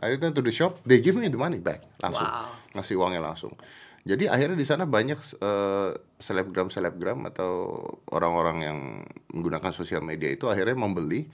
I 0.03 0.11
return 0.11 0.35
to 0.35 0.43
the 0.43 0.51
shop, 0.51 0.83
they 0.83 0.99
give 0.99 1.15
me 1.15 1.31
the 1.31 1.39
money 1.39 1.63
back 1.63 1.79
langsung. 2.03 2.27
Wow. 2.27 2.51
Ngasih 2.75 2.99
uangnya 2.99 3.23
langsung. 3.23 3.55
Jadi 4.05 4.29
akhirnya 4.29 4.53
di 4.53 4.67
sana 4.69 4.85
banyak 4.85 5.17
eh, 5.41 5.89
selebgram 6.21 6.69
selebgram 6.69 7.25
atau 7.33 7.81
orang-orang 8.13 8.57
yang 8.61 8.79
menggunakan 9.33 9.73
sosial 9.73 10.05
media 10.05 10.29
itu 10.29 10.45
akhirnya 10.45 10.77
membeli 10.77 11.25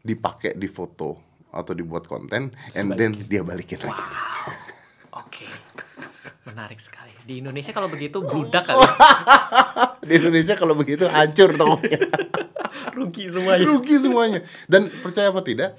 dipakai 0.00 0.56
di 0.56 0.64
foto 0.64 1.20
atau 1.52 1.72
dibuat 1.76 2.08
konten 2.08 2.56
and 2.72 2.88
then 2.96 3.12
dia 3.28 3.44
balikin 3.44 3.84
lagi. 3.84 4.00
Oke. 5.12 5.44
Menarik 6.48 6.80
sekali. 6.80 7.12
Di 7.26 7.44
Indonesia 7.44 7.76
kalau 7.76 7.92
begitu 7.92 8.24
bludak 8.24 8.64
kali. 8.64 8.80
Di 10.08 10.14
Indonesia 10.16 10.54
kalau 10.54 10.78
begitu 10.78 11.04
hancur 11.10 11.52
tokonya. 11.52 12.00
Rugi 12.96 13.28
semuanya. 13.28 13.64
rugi 13.68 13.96
semuanya 14.00 14.40
dan 14.72 14.88
percaya 15.04 15.28
apa 15.28 15.44
tidak 15.44 15.76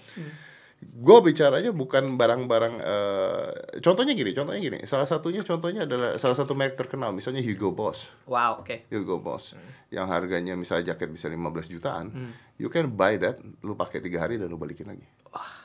gue 0.78 1.18
bicaranya 1.24 1.70
bukan 1.70 2.16
barang-barang 2.16 2.74
eh, 2.78 3.48
contohnya 3.82 4.14
gini 4.14 4.32
contohnya 4.32 4.60
gini 4.60 4.78
salah 4.86 5.04
satunya 5.04 5.42
contohnya 5.42 5.84
adalah 5.84 6.16
salah 6.16 6.34
satu 6.34 6.54
merek 6.54 6.76
terkenal 6.76 7.10
misalnya 7.10 7.42
Hugo 7.42 7.72
Boss 7.72 8.06
Wow, 8.26 8.62
oke. 8.62 8.86
Hugo 8.88 9.18
Boss 9.18 9.52
yang 9.90 10.06
harganya 10.06 10.54
misalnya 10.54 10.94
jaket 10.94 11.10
bisa 11.10 11.26
15 11.28 11.68
jutaan 11.68 12.06
Hmm. 12.10 12.32
you 12.56 12.68
can 12.68 12.88
buy 12.90 13.16
that 13.16 13.38
lu 13.62 13.74
pakai 13.74 14.00
tiga 14.00 14.22
hari 14.22 14.38
dan 14.38 14.48
lu 14.48 14.56
balikin 14.56 14.86
lagi 14.86 15.06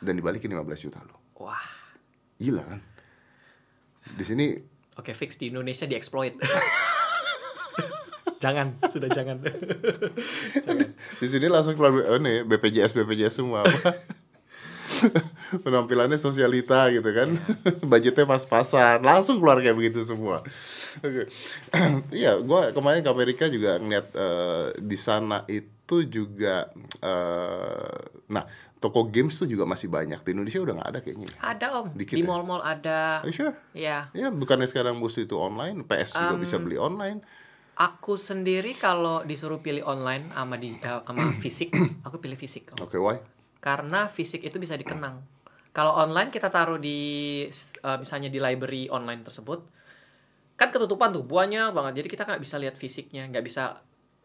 dan 0.00 0.12
dibalikin 0.14 0.48
15 0.48 0.80
juta 0.80 0.98
lu 1.00 1.14
Wah. 1.38 1.60
gila 2.36 2.62
kan 2.62 2.80
di 4.12 4.24
sini 4.24 4.46
Oke, 4.92 5.12
fix 5.12 5.34
di 5.34 5.48
Indonesia 5.48 5.88
dieksploit. 5.88 6.36
jangan, 8.44 8.76
sudah 8.92 9.08
jangan. 9.08 9.40
jangan. 10.66 10.88
di 11.16 11.26
sini 11.26 11.46
langsung 11.48 11.72
keluar 11.72 11.96
oh 12.10 12.18
nih 12.18 12.44
BPJS 12.44 12.92
BPJS 12.92 13.40
semua 13.40 13.64
apa 13.64 13.96
penampilannya 15.64 16.16
sosialita 16.16 16.88
gitu 16.90 17.10
kan 17.10 17.36
budgetnya 17.90 18.24
pas-pasan 18.24 19.00
langsung 19.00 19.38
keluar 19.38 19.58
kayak 19.58 19.74
begitu 19.74 20.02
semua 20.02 20.40
oke 20.98 21.22
iya 22.14 22.36
gua 22.38 22.70
kemarin 22.70 23.00
ke 23.00 23.10
Amerika 23.10 23.44
juga 23.46 23.76
ngeliat 23.76 24.06
eh, 24.12 24.66
di 24.78 24.96
sana 24.96 25.44
itu 25.46 26.04
juga 26.04 26.70
eh, 26.98 28.00
nah 28.28 28.44
toko 28.78 29.06
games 29.06 29.38
tuh 29.38 29.46
juga 29.46 29.62
masih 29.62 29.86
banyak 29.86 30.18
di 30.20 30.30
Indonesia 30.32 30.58
udah 30.58 30.74
nggak 30.74 30.90
ada 30.90 31.00
kayaknya 31.00 31.30
Ada 31.38 31.66
om, 31.78 31.86
Dikit 31.94 32.18
di 32.18 32.22
ya? 32.22 32.26
mall-mall 32.26 32.58
ada. 32.60 33.22
Are 33.22 33.30
you 33.30 33.34
sure? 33.34 33.54
Ya, 33.70 34.10
Ya, 34.10 34.26
bukannya 34.26 34.66
sekarang 34.66 34.98
mesti 34.98 35.22
itu 35.22 35.38
online, 35.38 35.86
PS 35.86 36.18
juga 36.18 36.36
bisa 36.42 36.56
beli 36.58 36.74
online. 36.76 37.22
aku 37.72 38.18
sendiri 38.18 38.74
kalau 38.74 39.22
disuruh 39.22 39.62
pilih 39.62 39.86
online 39.86 40.34
sama 40.34 40.58
di 40.58 40.74
eh, 40.74 41.00
sama 41.06 41.30
fisik, 41.38 41.70
aku 42.06 42.18
pilih 42.18 42.34
fisik. 42.34 42.74
Oke, 42.76 42.98
why? 42.98 43.22
Karena 43.62 44.10
fisik 44.10 44.42
itu 44.42 44.58
bisa 44.58 44.74
dikenang. 44.74 45.22
Kalau 45.70 45.94
online 45.94 46.34
kita 46.34 46.50
taruh 46.50 46.76
di 46.76 47.46
eh, 47.48 47.98
misalnya 48.02 48.28
di 48.28 48.42
library 48.42 48.90
online 48.90 49.22
tersebut, 49.22 49.62
kan 50.58 50.68
ketutupan 50.68 51.14
tuh 51.14 51.22
banyak 51.24 51.70
banget. 51.70 52.02
Jadi 52.02 52.08
kita 52.10 52.22
nggak 52.26 52.42
bisa 52.42 52.58
lihat 52.58 52.74
fisiknya, 52.74 53.30
nggak 53.30 53.44
bisa 53.46 53.80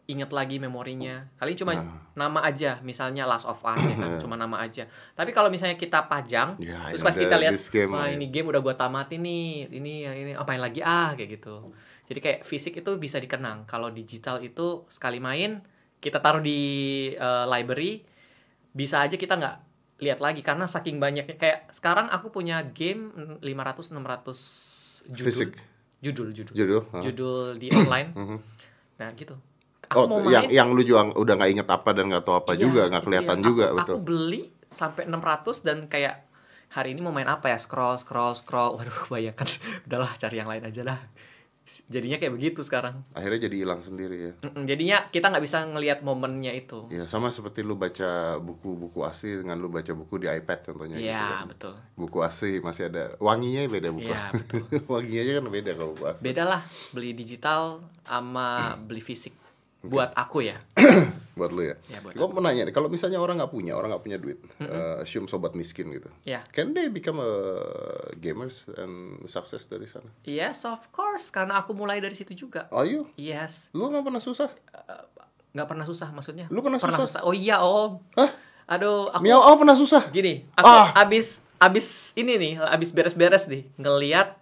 inget 0.08 0.32
lagi 0.32 0.56
memorinya. 0.56 1.28
Kali 1.36 1.52
cuma 1.52 1.76
nama 2.16 2.40
aja, 2.40 2.80
misalnya 2.80 3.28
Last 3.28 3.44
of 3.44 3.60
Us 3.60 3.76
ya 3.76 3.96
kan, 4.00 4.16
cuma 4.16 4.40
nama 4.40 4.56
aja. 4.64 4.88
Tapi 5.12 5.36
kalau 5.36 5.52
misalnya 5.52 5.76
kita 5.76 6.08
pajang, 6.08 6.56
Ya, 6.56 6.88
terus 6.88 7.04
pas 7.04 7.12
kita 7.12 7.36
lihat, 7.36 7.52
wah 7.92 8.08
lah 8.08 8.08
ya." 8.08 8.16
ini 8.16 8.32
game 8.32 8.48
udah 8.48 8.60
gua 8.64 8.72
tamatin 8.72 9.20
nih, 9.20 9.68
ini 9.68 10.08
ini 10.08 10.32
apain 10.32 10.58
lagi 10.58 10.80
ah 10.80 11.12
kayak 11.12 11.38
gitu. 11.38 11.76
Jadi 12.08 12.18
kayak 12.24 12.40
fisik 12.48 12.80
itu 12.80 12.90
bisa 12.96 13.20
dikenang. 13.20 13.68
Kalau 13.68 13.92
digital 13.92 14.40
itu 14.40 14.88
sekali 14.88 15.20
main 15.20 15.60
kita 16.00 16.24
taruh 16.24 16.40
di 16.40 16.60
eh, 17.12 17.44
library, 17.44 18.00
bisa 18.70 19.00
aja 19.00 19.14
kita 19.14 19.34
nggak 19.34 19.56
lihat 19.98 20.18
lagi 20.18 20.40
karena 20.40 20.64
saking 20.64 20.96
banyaknya 20.96 21.34
kayak 21.34 21.70
sekarang 21.70 22.06
aku 22.06 22.30
punya 22.30 22.62
game 22.64 23.10
500 23.40 23.90
600 23.90 25.10
judul 25.10 25.26
Fisik. 25.26 25.50
judul 25.98 26.28
judul 26.30 26.54
Judul, 26.54 26.80
huh? 26.86 27.02
judul 27.02 27.38
di 27.56 27.66
online 27.74 28.10
Mhm. 28.12 28.38
nah 28.96 29.10
gitu 29.12 29.34
aku 29.84 29.96
Oh, 29.96 30.06
mau 30.06 30.20
yang 30.24 30.44
main 30.44 30.54
yang 30.54 30.68
lu 30.70 30.82
juga 30.82 31.10
udah 31.10 31.34
nggak 31.34 31.50
inget 31.50 31.68
apa 31.68 31.90
dan 31.90 32.04
nggak 32.06 32.22
tahu 32.22 32.36
apa 32.36 32.52
iya, 32.52 32.60
juga, 32.60 32.80
nggak 32.86 33.02
kelihatan 33.02 33.36
dia. 33.36 33.46
juga, 33.46 33.64
aku, 33.64 33.76
betul. 33.76 33.94
aku 33.94 34.04
beli 34.04 34.40
sampai 34.68 35.02
600 35.04 35.64
dan 35.64 35.78
kayak 35.86 36.14
hari 36.68 36.92
ini 36.92 37.00
mau 37.00 37.10
main 37.10 37.24
apa 37.24 37.48
ya 37.48 37.56
scroll 37.56 37.96
scroll 37.96 38.36
scroll 38.36 38.74
waduh 38.76 39.00
bayangkan 39.08 39.48
udahlah 39.82 40.12
cari 40.14 40.36
yang 40.36 40.46
lain 40.46 40.62
aja 40.62 40.82
lah 40.84 41.00
jadinya 41.84 42.16
kayak 42.16 42.32
begitu 42.32 42.60
sekarang 42.60 43.04
Akhirnya 43.10 43.44
jadi 43.44 43.56
hilang 43.58 43.80
sendiri 43.80 44.16
ya. 44.18 44.32
Mm-mm, 44.40 44.64
jadinya 44.64 45.06
kita 45.06 45.28
nggak 45.28 45.40
bisa 45.40 45.62
ngelihat 45.64 46.00
momennya 46.00 46.52
itu 46.52 46.88
Ya 46.88 47.04
sama 47.04 47.28
seperti 47.28 47.60
lu 47.60 47.74
baca 47.74 48.08
buku-buku 48.36 49.00
asli 49.00 49.36
dengan 49.36 49.56
lu 49.56 49.68
baca 49.68 49.90
buku 49.90 50.18
di 50.18 50.26
iPad 50.26 50.58
contohnya 50.64 50.96
gitu 50.96 51.06
Iya 51.06 51.24
kan. 51.36 51.46
betul 51.46 51.74
Buku 51.94 52.18
asli 52.20 52.58
masih 52.58 52.86
ada 52.86 53.14
wanginya 53.18 53.66
beda 53.66 53.88
buku. 53.90 54.08
Iya, 54.08 54.32
wanginya 54.92 55.20
aja 55.20 55.32
kan 55.34 55.44
beda 55.46 55.70
kalau 55.74 55.92
buku 55.92 56.06
asli. 56.06 56.22
beda 56.24 56.42
lah 56.44 56.60
beli 56.90 57.10
digital 57.12 57.62
sama 58.02 58.48
beli 58.78 59.00
fisik 59.00 59.36
buat 59.80 60.10
aku 60.12 60.42
ya 60.42 60.58
Buat 61.38 61.54
lu 61.54 61.62
ya. 61.62 61.78
Ya, 61.86 62.02
buat 62.02 62.12
Gua 62.12 62.26
mau 62.28 62.42
nanya 62.42 62.66
nih, 62.66 62.74
kalau 62.74 62.90
misalnya 62.90 63.16
orang 63.16 63.38
nggak 63.38 63.48
punya, 63.48 63.72
orang 63.72 63.94
nggak 63.94 64.02
punya 64.02 64.18
duit, 64.18 64.42
eh, 64.58 64.98
assume 64.98 65.24
sobat 65.24 65.54
miskin 65.54 65.86
gitu. 65.88 66.10
ya 66.22 66.42
Can 66.50 66.74
they 66.74 66.90
become 66.90 67.16
a 67.16 67.32
gamers 68.12 68.66
and 68.74 68.92
success 69.24 69.64
dari 69.64 69.86
sana? 69.86 70.10
yes 70.24 70.66
of 70.66 70.82
course 70.90 71.30
karena 71.30 71.56
aku 71.56 71.72
mulai 71.72 71.98
dari 71.98 72.12
situ 72.12 72.34
juga 72.36 72.66
Are 72.68 72.84
you? 72.84 73.06
yes 73.14 73.70
Lu 73.70 73.86
nggak 73.86 74.02
pernah 74.02 74.18
susah? 74.18 74.50
nggak 75.48 75.64
pernah 75.66 75.86
susah 75.86 76.08
maksudnya 76.10 76.46
Lu 76.50 76.58
pernah 76.58 76.76
susah? 76.76 77.22
oh 77.22 77.32
iya 77.32 77.58
om 77.58 78.02
Hah? 78.14 78.30
Aduh, 78.68 79.08
aku 79.08 79.24
Miao 79.24 79.40
oh 79.40 79.56
pernah 79.56 79.72
susah. 79.72 80.12
gini, 80.12 80.44
aku 80.52 80.68
Ah. 80.68 80.92
abis 80.98 81.40
abis 81.56 82.12
ini 82.14 82.36
nih, 82.36 82.52
abis 82.60 82.92
beres-beres 82.92 83.48
nih 83.48 83.64
ngeliat 83.76 84.36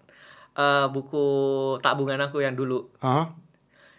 eh, 0.57 0.87
buku 0.89 1.25
tabungan 1.79 2.19
aku 2.21 2.43
yang 2.43 2.53
dulu. 2.53 2.91
Hah? 2.99 3.31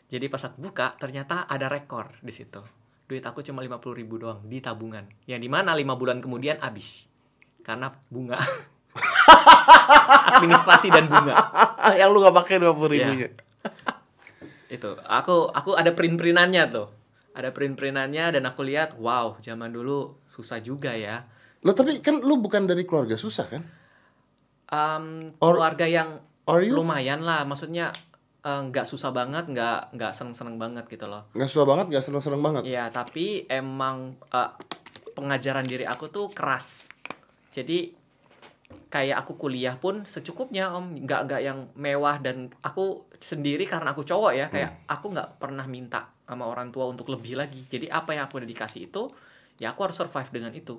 Jadi 0.08 0.28
pas 0.28 0.40
aku 0.42 0.60
buka, 0.62 0.96
ternyata 0.96 1.44
ada 1.46 1.68
rekor 1.68 2.12
di 2.20 2.32
situ. 2.32 2.60
Duit 3.08 3.24
aku 3.24 3.40
cuma 3.40 3.64
50.000 3.64 4.00
ribu 4.04 4.20
doang 4.20 4.44
di 4.44 4.60
tabungan. 4.60 5.08
Yang 5.24 5.48
di 5.48 5.50
mana 5.50 5.72
lima 5.72 5.96
bulan 5.96 6.20
kemudian 6.20 6.60
habis. 6.60 7.08
Karena 7.64 7.88
bunga. 8.12 8.36
Administrasi 10.36 10.92
dan 10.92 11.08
bunga. 11.08 11.36
yang 11.96 12.12
lu 12.12 12.20
gak 12.20 12.36
pakai 12.36 12.60
dua 12.60 12.76
puluh 12.76 13.00
ribunya. 13.00 13.32
Itu. 14.68 15.00
Aku 15.08 15.48
aku 15.52 15.80
ada 15.80 15.96
print-printannya 15.96 16.64
tuh. 16.68 16.88
Ada 17.32 17.54
print-printannya 17.54 18.34
dan 18.34 18.44
aku 18.50 18.66
lihat, 18.66 18.98
wow, 19.00 19.40
zaman 19.40 19.72
dulu 19.72 20.20
susah 20.28 20.60
juga 20.60 20.92
ya. 20.98 21.24
Lo 21.64 21.72
tapi 21.72 22.02
kan 22.02 22.20
lu 22.20 22.42
bukan 22.42 22.68
dari 22.68 22.84
keluarga 22.84 23.16
susah 23.16 23.46
kan? 23.48 23.62
Em, 24.68 25.32
Or- 25.40 25.56
keluarga 25.56 25.86
yang 25.88 26.20
you? 26.66 26.76
lumayan 26.76 27.24
lah, 27.24 27.48
maksudnya 27.48 27.94
eh, 28.48 28.62
nggak 28.72 28.88
susah 28.88 29.12
banget, 29.12 29.52
nggak 29.52 30.00
nggak 30.00 30.12
seneng-seneng 30.16 30.56
banget 30.56 30.88
gitu 30.88 31.12
loh. 31.12 31.28
Nggak 31.36 31.50
susah 31.52 31.68
banget, 31.68 31.86
nggak 31.92 32.06
seneng-seneng 32.08 32.42
banget. 32.42 32.64
Iya, 32.64 32.88
tapi 32.96 33.44
emang 33.52 34.16
eh, 34.32 34.52
pengajaran 35.12 35.68
diri 35.68 35.84
aku 35.84 36.08
tuh 36.08 36.32
keras. 36.32 36.88
Jadi 37.52 37.92
kayak 38.88 39.24
aku 39.24 39.36
kuliah 39.36 39.76
pun 39.76 40.08
secukupnya 40.08 40.72
om, 40.72 40.96
nggak 41.04 41.22
nggak 41.28 41.42
yang 41.44 41.60
mewah 41.76 42.20
dan 42.24 42.52
aku 42.64 43.08
sendiri 43.20 43.68
karena 43.68 43.92
aku 43.92 44.08
cowok 44.08 44.32
ya, 44.36 44.48
kayak 44.48 44.88
aku 44.88 45.12
nggak 45.12 45.40
pernah 45.40 45.68
minta 45.68 46.12
sama 46.28 46.48
orang 46.48 46.72
tua 46.72 46.88
untuk 46.88 47.08
lebih 47.12 47.40
lagi. 47.40 47.64
Jadi 47.68 47.88
apa 47.88 48.16
yang 48.16 48.28
aku 48.28 48.44
udah 48.44 48.50
dikasih 48.50 48.92
itu, 48.92 49.08
ya 49.60 49.72
aku 49.72 49.88
harus 49.88 49.96
survive 49.96 50.30
dengan 50.32 50.52
itu. 50.52 50.76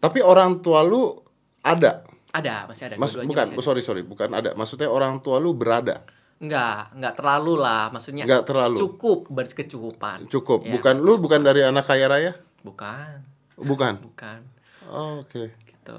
Tapi 0.00 0.20
orang 0.24 0.60
tua 0.64 0.80
lu 0.84 1.16
ada. 1.60 2.04
Ada, 2.32 2.68
masih 2.68 2.84
ada. 2.92 2.94
Mas 3.00 3.16
bukan, 3.16 3.46
masih 3.48 3.56
ada. 3.56 3.64
sorry 3.64 3.82
sorry, 3.84 4.02
bukan 4.04 4.28
ada. 4.32 4.52
Maksudnya 4.52 4.88
orang 4.88 5.20
tua 5.24 5.40
lu 5.40 5.56
berada. 5.56 6.04
Nggak, 6.36 7.00
nggak 7.00 7.14
terlalu 7.16 7.54
lah, 7.56 7.88
maksudnya 7.88 8.28
Nggak 8.28 8.44
terlalu. 8.44 8.76
cukup 8.76 9.18
berkecukupan. 9.26 10.28
Cukup. 10.28 10.68
Ya. 10.68 10.76
Bukan 10.76 11.00
lu 11.00 11.16
bukan 11.16 11.40
dari 11.40 11.64
anak 11.64 11.88
kaya 11.88 12.06
raya? 12.06 12.32
Bukan, 12.60 13.24
Bukan. 13.56 13.94
bukan. 14.04 14.40
Oh, 14.86 15.24
Oke. 15.24 15.56
gitu. 15.64 15.96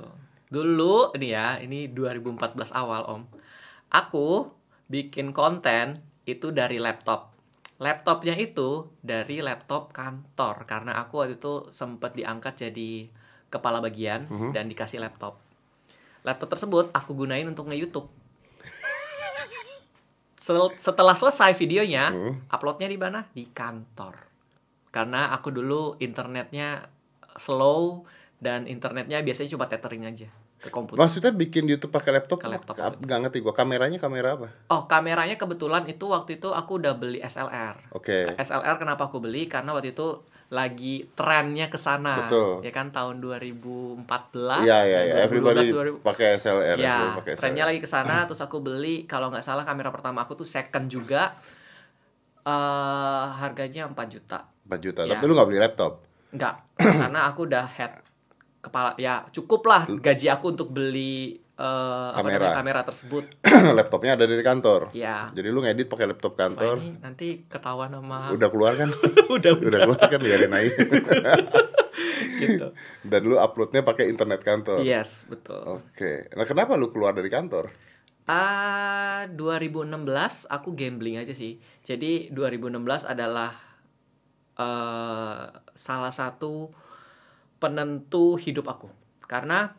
Dulu 0.48 1.18
nih 1.18 1.32
ya, 1.34 1.48
ini 1.58 1.90
2014 1.90 2.70
awal 2.72 3.02
Om. 3.04 3.22
Aku 3.90 4.54
bikin 4.86 5.34
konten 5.34 6.00
itu 6.24 6.52
dari 6.52 6.78
laptop. 6.78 7.34
Laptopnya 7.78 8.34
itu 8.34 8.90
dari 9.00 9.38
laptop 9.40 9.90
kantor 9.92 10.66
karena 10.66 10.98
aku 10.98 11.20
waktu 11.20 11.36
itu 11.36 11.70
sempat 11.70 12.14
diangkat 12.14 12.58
jadi 12.60 13.10
kepala 13.48 13.80
bagian 13.80 14.26
Mhm. 14.26 14.50
dan 14.52 14.66
dikasih 14.66 14.98
laptop. 14.98 15.38
Laptop 16.22 16.50
tersebut 16.50 16.90
aku 16.92 17.16
gunain 17.16 17.46
untuk 17.46 17.68
nge-YouTube. 17.68 18.10
Sel- 20.48 20.80
Setelah 20.80 21.12
selesai 21.12 21.52
videonya, 21.54 22.08
Hmm. 22.08 22.34
uploadnya 22.48 22.88
di 22.88 22.96
mana? 22.96 23.28
Di 23.28 23.52
kantor. 23.52 24.16
Karena 24.88 25.36
aku 25.36 25.52
dulu 25.52 26.00
internetnya 26.00 26.88
slow 27.36 28.08
dan 28.40 28.64
internetnya 28.64 29.20
biasanya 29.20 29.52
cuma 29.52 29.68
tethering 29.68 30.08
aja 30.08 30.32
ke 30.58 30.72
komputer. 30.72 30.98
Maksudnya 30.98 31.30
bikin 31.30 31.68
YouTube 31.68 31.92
pakai 31.92 32.16
laptop? 32.16 32.40
Ke 32.40 32.48
laptop. 32.48 32.80
Nggak 32.98 33.20
ngerti 33.28 33.38
gua. 33.44 33.54
Kameranya 33.54 34.00
kamera 34.00 34.40
apa? 34.40 34.48
Oh, 34.72 34.88
kameranya 34.88 35.36
kebetulan 35.36 35.84
itu 35.86 36.08
waktu 36.08 36.40
itu 36.40 36.50
aku 36.50 36.80
udah 36.80 36.96
beli 36.96 37.20
SLR. 37.20 37.92
Oke. 37.92 38.34
SLR 38.40 38.80
kenapa 38.80 39.12
aku 39.12 39.20
beli? 39.20 39.46
Karena 39.46 39.76
waktu 39.76 39.92
itu 39.94 40.24
lagi 40.48 41.04
trennya 41.12 41.68
ke 41.68 41.76
sana. 41.76 42.32
Ya 42.64 42.72
kan 42.72 42.96
tahun 42.96 43.20
2014. 43.20 44.64
Iya 44.64 44.80
iya 44.88 45.00
iya. 45.04 45.16
2012, 45.28 45.28
Everybody 45.28 45.66
2000. 46.00 46.08
pakai 46.08 46.28
SLR. 46.40 46.78
Ya, 46.80 46.98
pakai 47.20 47.34
trennya 47.36 47.66
lagi 47.68 47.80
ke 47.84 47.90
sana 47.90 48.24
terus 48.24 48.40
aku 48.40 48.64
beli 48.64 49.04
kalau 49.04 49.28
nggak 49.28 49.44
salah 49.44 49.68
kamera 49.68 49.92
pertama 49.92 50.24
aku 50.24 50.40
tuh 50.40 50.48
second 50.48 50.88
juga 50.88 51.36
eh 52.48 53.26
harganya 53.44 53.92
4 53.92 53.96
juta. 54.08 54.48
4 54.64 54.80
juta. 54.80 55.02
Ya. 55.04 55.20
Tapi 55.20 55.24
lu 55.28 55.36
nggak 55.36 55.48
beli 55.52 55.60
laptop. 55.60 56.08
Enggak, 56.32 56.56
karena 57.04 57.20
aku 57.28 57.44
udah 57.44 57.66
head 57.68 57.94
kepala 58.58 58.92
ya 59.00 59.24
cukup 59.32 59.64
lah 59.64 59.88
gaji 59.88 60.28
aku 60.28 60.52
untuk 60.52 60.76
beli 60.76 61.40
apa 61.58 62.22
Kamera. 62.22 62.38
namanya, 62.38 62.58
kamera 62.62 62.82
tersebut. 62.86 63.24
Laptopnya 63.78 64.14
ada 64.14 64.30
dari 64.30 64.46
kantor. 64.46 64.94
Ya. 64.94 65.34
Jadi 65.34 65.50
lu 65.50 65.66
ngedit 65.66 65.90
pakai 65.90 66.06
laptop 66.06 66.38
Wah, 66.38 66.46
kantor. 66.46 66.76
ini 66.78 67.02
nanti 67.02 67.28
ketahuan 67.50 67.90
sama 67.90 68.30
Udah 68.30 68.50
keluar 68.54 68.78
kan? 68.78 68.94
udah 69.36 69.52
Udah 69.58 69.80
keluar 69.90 69.98
kan 70.06 70.22
biarin 70.22 70.54
aja. 70.54 70.70
gitu. 72.38 72.68
Dan 73.02 73.22
lu 73.26 73.42
uploadnya 73.42 73.82
pakai 73.82 74.06
internet 74.06 74.46
kantor. 74.46 74.86
Yes, 74.86 75.26
betul. 75.26 75.82
Oke. 75.82 76.30
Nah, 76.38 76.46
kenapa 76.46 76.78
lu 76.78 76.94
keluar 76.94 77.18
dari 77.18 77.34
kantor? 77.34 77.74
Ah, 78.30 79.26
2016 79.34 79.98
aku 80.46 80.70
gambling 80.78 81.18
aja 81.18 81.34
sih. 81.34 81.58
Jadi 81.82 82.30
2016 82.30 83.02
adalah 83.02 83.56
eh 84.58 85.42
salah 85.74 86.14
satu 86.14 86.70
penentu 87.58 88.38
hidup 88.38 88.70
aku. 88.70 88.90
Karena 89.26 89.74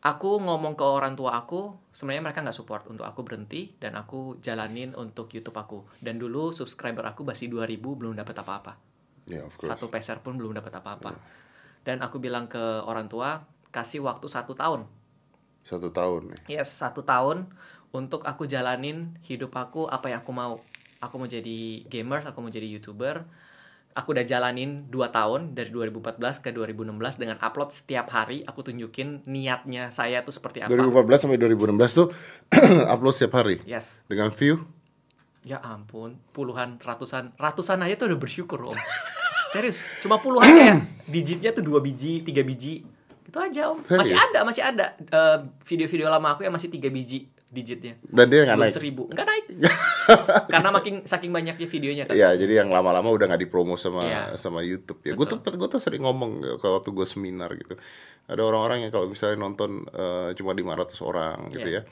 aku 0.00 0.40
ngomong 0.40 0.76
ke 0.76 0.84
orang 0.84 1.12
tua 1.12 1.36
aku, 1.36 1.76
sebenarnya 1.92 2.24
mereka 2.24 2.40
nggak 2.40 2.56
support 2.56 2.88
untuk 2.88 3.04
aku 3.04 3.20
berhenti 3.20 3.76
dan 3.76 3.96
aku 3.96 4.40
jalanin 4.40 4.96
untuk 4.96 5.28
YouTube 5.32 5.56
aku. 5.56 5.84
Dan 6.00 6.16
dulu 6.16 6.52
subscriber 6.56 7.04
aku 7.04 7.24
masih 7.24 7.52
2000 7.52 7.76
belum 7.76 8.16
dapat 8.16 8.36
apa-apa. 8.40 8.72
Ya, 9.28 9.44
of 9.44 9.54
course. 9.54 9.68
Satu 9.68 9.92
peser 9.92 10.24
pun 10.24 10.40
belum 10.40 10.56
dapat 10.56 10.72
apa-apa. 10.80 11.14
Dan 11.84 12.00
aku 12.00 12.16
bilang 12.20 12.48
ke 12.48 12.60
orang 12.84 13.08
tua, 13.08 13.44
kasih 13.72 14.00
waktu 14.04 14.26
satu 14.26 14.56
tahun. 14.56 14.88
Satu 15.64 15.92
tahun 15.92 16.32
nih. 16.32 16.60
Yes, 16.60 16.72
satu 16.80 17.04
tahun 17.04 17.48
untuk 17.92 18.24
aku 18.24 18.48
jalanin 18.48 19.16
hidup 19.24 19.52
aku 19.52 19.84
apa 19.86 20.08
yang 20.08 20.24
aku 20.24 20.32
mau. 20.32 20.64
Aku 21.00 21.16
mau 21.16 21.28
jadi 21.28 21.84
gamers, 21.88 22.28
aku 22.28 22.44
mau 22.44 22.52
jadi 22.52 22.68
youtuber. 22.68 23.24
Aku 23.90 24.14
udah 24.14 24.22
jalanin 24.22 24.86
2 24.86 24.94
tahun 25.10 25.40
dari 25.50 25.74
2014 25.74 26.22
ke 26.38 26.54
2016 26.54 26.94
dengan 27.18 27.36
upload 27.42 27.74
setiap 27.74 28.06
hari. 28.06 28.46
Aku 28.46 28.62
tunjukin 28.62 29.26
niatnya 29.26 29.90
saya 29.90 30.22
tuh 30.22 30.30
seperti 30.30 30.62
apa. 30.62 30.70
2014 30.70 31.26
sampai 31.26 31.38
2016 31.42 31.98
tuh 31.98 32.06
upload 32.94 33.14
setiap 33.18 33.42
hari 33.42 33.58
Yes. 33.66 33.98
dengan 34.06 34.30
view 34.30 34.62
Ya 35.40 35.56
ampun, 35.58 36.20
puluhan, 36.30 36.76
ratusan, 36.78 37.32
ratusan 37.34 37.80
aja 37.80 37.96
tuh 37.96 38.12
udah 38.12 38.20
bersyukur 38.20 38.60
om. 38.60 38.76
Serius, 39.56 39.80
cuma 40.04 40.20
puluhan 40.20 40.44
kayak 40.46 40.76
digitnya 41.16 41.50
tuh 41.50 41.64
dua 41.64 41.80
biji, 41.80 42.20
tiga 42.22 42.44
biji, 42.44 42.84
itu 43.24 43.38
aja 43.40 43.72
om. 43.72 43.80
Masih 43.80 44.14
Serius? 44.14 44.20
ada, 44.20 44.38
masih 44.44 44.62
ada 44.62 44.86
eh, 45.00 45.38
video-video 45.64 46.06
lama 46.06 46.36
aku 46.36 46.44
yang 46.44 46.52
masih 46.52 46.68
tiga 46.68 46.92
biji 46.92 47.26
digitnya. 47.50 47.98
dan 48.06 48.30
dia 48.30 48.46
nggak 48.46 48.56
naik. 48.56 48.72
seribu, 48.72 49.02
nggak 49.06 49.26
naik. 49.26 49.44
Karena 50.54 50.70
makin 50.70 50.94
saking 51.02 51.28
banyaknya 51.28 51.66
videonya 51.66 52.04
kan. 52.06 52.14
Iya, 52.14 52.38
jadi 52.38 52.62
yang 52.62 52.70
lama-lama 52.70 53.10
udah 53.10 53.26
nggak 53.26 53.42
dipromo 53.42 53.74
sama 53.74 54.06
Iya. 54.06 54.38
sama 54.38 54.62
YouTube 54.62 55.02
ya. 55.02 55.12
Gue 55.12 55.26
tuh 55.26 55.42
gue 55.42 55.68
tuh 55.68 55.82
sering 55.82 56.00
ngomong 56.00 56.40
ya, 56.40 56.54
kalau 56.56 56.78
waktu 56.78 56.90
gue 56.90 57.04
seminar 57.04 57.50
gitu. 57.52 57.74
Ada 58.24 58.40
orang-orang 58.40 58.86
yang 58.86 58.92
kalau 58.94 59.10
misalnya 59.10 59.36
nonton 59.36 59.82
eh, 59.84 60.30
cuma 60.32 60.54
500 60.54 60.94
orang 61.00 61.50
gitu 61.50 61.66
Iya. 61.68 61.82
ya. 61.82 61.90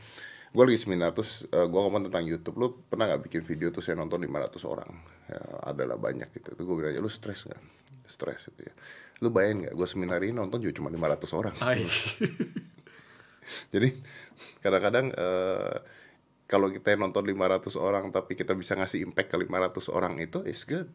Gue 0.49 0.65
lagi 0.65 0.79
seminar 0.79 1.11
terus 1.11 1.43
gue 1.45 1.67
ngomong 1.77 2.07
tentang 2.07 2.25
YouTube. 2.25 2.57
Lu 2.57 2.73
pernah 2.81 3.05
nggak 3.05 3.27
bikin 3.27 3.43
video 3.43 3.69
tuh 3.69 3.83
saya 3.83 3.99
nonton 3.99 4.23
500 4.23 4.63
orang? 4.65 4.91
Ya, 5.27 5.43
adalah 5.67 5.99
banyak 5.99 6.31
gitu. 6.33 6.55
Tuh 6.55 6.65
gue 6.65 6.75
bilang 6.75 6.95
aja 6.95 7.03
lu 7.03 7.11
stres 7.11 7.45
nggak? 7.45 7.63
Stres 8.07 8.47
gitu 8.49 8.65
ya. 8.65 8.73
Lu 9.21 9.29
bayangin 9.29 9.67
nggak? 9.67 9.75
Gue 9.75 9.85
seminar 9.85 10.23
ini 10.23 10.33
nonton 10.33 10.63
juga 10.63 10.73
cuma 10.73 10.89
500 10.89 11.35
orang. 11.35 11.55
Jadi 13.75 13.89
kadang-kadang 14.61 15.13
eh, 15.13 15.77
kalau 16.49 16.73
kita 16.73 16.97
nonton 16.97 17.25
500 17.29 17.77
orang 17.77 18.09
tapi 18.09 18.33
kita 18.33 18.57
bisa 18.57 18.73
ngasih 18.73 19.05
impact 19.05 19.29
ke 19.33 19.37
500 19.37 19.93
orang 19.93 20.17
itu 20.17 20.41
is 20.49 20.65
good. 20.65 20.89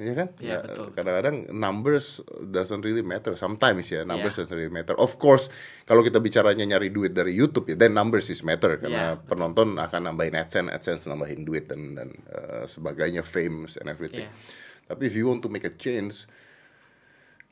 Iya 0.00 0.12
kan? 0.16 0.28
Iya, 0.40 0.64
betul. 0.64 0.86
Kadang-kadang 0.96 1.36
numbers 1.52 2.24
doesn't 2.48 2.80
really 2.80 3.04
matter. 3.04 3.36
Sometimes 3.36 3.84
ya 3.92 4.06
numbers 4.08 4.32
Iya. 4.38 4.48
doesn't 4.48 4.56
really 4.56 4.72
matter. 4.72 4.96
Of 4.96 5.20
course, 5.20 5.52
kalau 5.84 6.00
kita 6.00 6.16
bicaranya 6.24 6.64
nyari 6.64 6.88
duit 6.88 7.12
dari 7.12 7.36
YouTube 7.36 7.68
ya, 7.68 7.76
then 7.76 7.92
numbers 7.92 8.32
is 8.32 8.40
matter 8.40 8.80
karena 8.80 9.20
betul. 9.20 9.36
penonton 9.36 9.76
akan 9.76 10.00
nambahin 10.08 10.40
AdSense, 10.40 10.72
AdSense 10.72 11.04
nambahin 11.04 11.44
duit 11.44 11.68
dan 11.68 11.92
dan 11.92 12.08
eh, 12.16 12.64
sebagainya, 12.64 13.20
fames 13.20 13.76
and 13.76 13.92
everything. 13.92 14.24
Iya. 14.24 14.88
Tapi 14.88 15.02
if 15.04 15.12
you 15.12 15.28
want 15.28 15.44
to 15.44 15.52
make 15.52 15.68
a 15.68 15.74
change, 15.74 16.24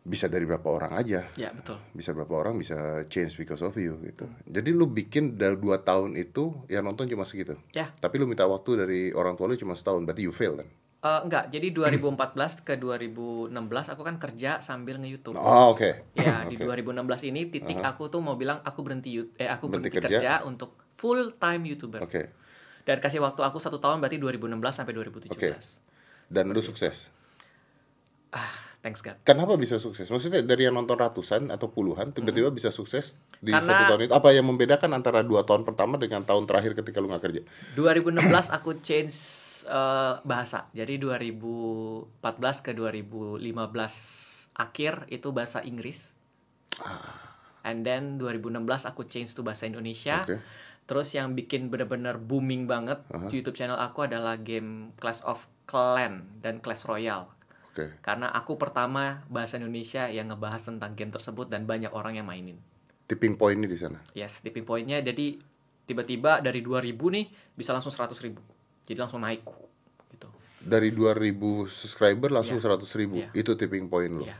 bisa 0.08 0.24
dari 0.24 0.42
berapa 0.42 0.64
orang 0.64 0.96
aja 0.96 1.28
Ya 1.36 1.52
betul. 1.52 1.76
bisa 1.92 2.10
berapa 2.10 2.32
orang 2.32 2.56
bisa 2.56 3.04
change 3.06 3.36
because 3.36 3.60
of 3.60 3.76
you 3.76 4.00
gitu. 4.02 4.24
Jadi 4.44 4.72
lu 4.72 4.88
bikin 4.88 5.36
dari 5.36 5.54
dua 5.54 5.78
tahun 5.78 6.16
itu 6.16 6.64
yang 6.66 6.82
nonton 6.82 7.04
cuma 7.06 7.22
segitu. 7.22 7.60
Ya. 7.70 7.92
Tapi 7.94 8.16
lu 8.16 8.24
minta 8.24 8.48
waktu 8.48 8.80
dari 8.80 9.00
orang 9.12 9.36
tua 9.36 9.46
lu 9.46 9.54
cuma 9.54 9.76
setahun, 9.76 10.02
berarti 10.02 10.24
you 10.24 10.32
fail 10.32 10.56
kan? 10.56 10.64
Eh, 10.98 11.20
enggak, 11.22 11.54
jadi 11.54 11.70
2014 11.70 12.66
ke 12.66 12.74
2016 12.74 13.54
aku 13.86 14.02
kan 14.02 14.18
kerja 14.18 14.58
sambil 14.58 14.98
nge-YouTube. 14.98 15.38
Oh 15.38 15.70
oke. 15.70 16.10
Ya, 16.16 16.42
di 16.50 16.58
Oke. 16.58 16.66
2016 16.66 17.30
ini 17.30 17.46
titik 17.46 17.78
aku 17.78 18.10
tuh 18.10 18.18
mau 18.18 18.34
bilang 18.34 18.58
aku 18.66 18.82
berhenti 18.82 19.14
eh 19.36 19.46
aku 19.46 19.70
Berhenti 19.70 19.94
berhenti, 19.94 20.10
kerja. 20.10 20.18
kerja. 20.18 20.32
untuk 20.42 20.74
full 20.98 21.38
time 21.38 21.62
YouTuber. 21.70 22.02
Oke. 22.02 22.22
Dan 22.82 22.98
kasih 22.98 23.20
waktu 23.20 23.44
aku 23.44 23.60
satu 23.60 23.78
tahun 23.78 24.00
berarti 24.00 24.18
2016 24.18 24.58
sampai 24.74 24.92
2017. 24.96 25.30
Oke. 25.30 25.50
Dan 26.26 26.50
lu 26.50 26.64
sukses. 26.64 27.14
Thanks 28.78 29.00
God 29.00 29.18
Kenapa 29.22 29.54
bisa 29.54 29.76
sukses? 29.76 30.06
Maksudnya 30.06 30.40
dari 30.40 30.64
yang 30.64 30.74
nonton 30.74 30.94
ratusan 30.94 31.48
atau 31.48 31.66
puluhan 31.66 32.10
tiba-tiba 32.10 32.48
bisa 32.48 32.70
sukses 32.70 33.18
di 33.36 33.50
Hmm. 33.50 33.60
Karena- 33.60 33.72
satu 33.74 33.82
tahun 33.88 34.00
itu? 34.06 34.12
Apa 34.12 34.28
yang 34.30 34.46
membedakan 34.46 34.90
antara 34.92 35.20
dua 35.20 35.42
tahun 35.42 35.62
pertama 35.62 35.96
dengan 35.96 36.22
tahun 36.22 36.44
terakhir 36.44 36.72
ketika 36.74 36.98
lu 36.98 37.06
nggak 37.06 37.22
kerja? 37.22 37.42
2016 37.74 38.48
aku 38.48 38.78
change 38.78 39.14
eh, 39.64 40.14
bahasa. 40.22 40.70
Jadi 40.72 40.96
2014 40.96 42.08
ke 42.58 42.72
2015 42.72 43.42
akhir 44.54 45.06
itu 45.08 45.28
bahasa 45.28 45.60
Inggris. 45.60 46.16
And 47.60 47.84
then 47.84 48.16
2016 48.16 48.64
aku 48.84 49.04
change 49.04 49.34
to 49.34 49.42
bahasa 49.42 49.66
Indonesia. 49.66 50.24
Oke. 50.24 50.40
Terus 50.88 51.12
yang 51.12 51.36
bikin 51.36 51.68
bener-bener 51.68 52.16
booming 52.16 52.64
banget 52.64 53.04
di 53.28 53.38
YouTube 53.38 53.52
channel 53.54 53.76
aku 53.76 54.08
adalah 54.08 54.40
game 54.40 54.96
Clash 54.96 55.20
of 55.20 55.44
Clan 55.68 56.40
dan 56.40 56.64
Clash 56.64 56.88
Royale. 56.88 57.28
Oke. 57.78 58.02
Karena 58.02 58.34
aku 58.34 58.58
pertama 58.58 59.22
bahasa 59.30 59.54
Indonesia 59.54 60.10
yang 60.10 60.26
ngebahas 60.28 60.66
tentang 60.66 60.98
game 60.98 61.14
tersebut 61.14 61.46
dan 61.46 61.62
banyak 61.62 61.94
orang 61.94 62.18
yang 62.18 62.26
mainin. 62.26 62.58
Tipping 63.06 63.38
point 63.38 63.54
ini 63.54 63.70
di 63.70 63.78
sana. 63.78 64.02
Yes, 64.12 64.42
tipping 64.42 64.66
pointnya 64.66 64.98
jadi 64.98 65.38
tiba-tiba 65.86 66.42
dari 66.42 66.60
2000 66.60 66.92
nih 66.98 67.24
bisa 67.54 67.70
langsung 67.70 67.94
100 67.94 68.18
ribu. 68.20 68.42
Jadi 68.82 68.98
langsung 68.98 69.22
naik 69.22 69.46
gitu. 70.10 70.28
Dari 70.58 70.90
2000 70.90 71.64
subscriber 71.64 72.34
langsung 72.34 72.58
Iya. 72.58 72.74
100 72.74 72.90
ribu. 72.98 73.22
Iya. 73.22 73.30
Itu 73.32 73.54
tipping 73.54 73.86
point 73.86 74.10
lu. 74.10 74.26
Iya. 74.26 74.36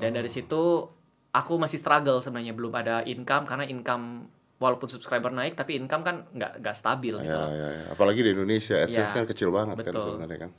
Dan 0.00 0.16
dari 0.16 0.32
situ 0.32 0.88
aku 1.30 1.52
masih 1.60 1.78
struggle 1.78 2.18
sebenarnya 2.18 2.56
belum 2.56 2.72
ada 2.72 3.04
income 3.04 3.44
karena 3.46 3.68
income 3.68 4.26
walaupun 4.58 4.90
subscriber 4.90 5.30
naik 5.30 5.54
tapi 5.54 5.78
income 5.78 6.02
kan 6.02 6.16
nggak 6.32 6.58
nggak 6.60 6.74
stabil 6.74 7.14
gitu. 7.16 7.30
Ya, 7.30 7.38
loh. 7.38 7.50
ya, 7.54 7.68
ya. 7.70 7.84
Apalagi 7.94 8.20
di 8.20 8.30
Indonesia, 8.34 8.76
AdSense 8.76 9.12
Ya, 9.14 9.16
kan 9.22 9.24
kecil 9.24 9.48
banget 9.54 9.76
kan 9.78 9.92
betul. 9.94 10.06
sebenarnya 10.18 10.38
kan. 10.42 10.50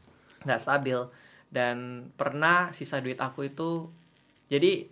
nggak 0.41 0.57
stabil 0.57 0.97
dan 1.51 2.07
pernah 2.15 2.71
sisa 2.71 3.03
duit 3.03 3.19
aku 3.19 3.51
itu 3.51 3.91
jadi 4.47 4.87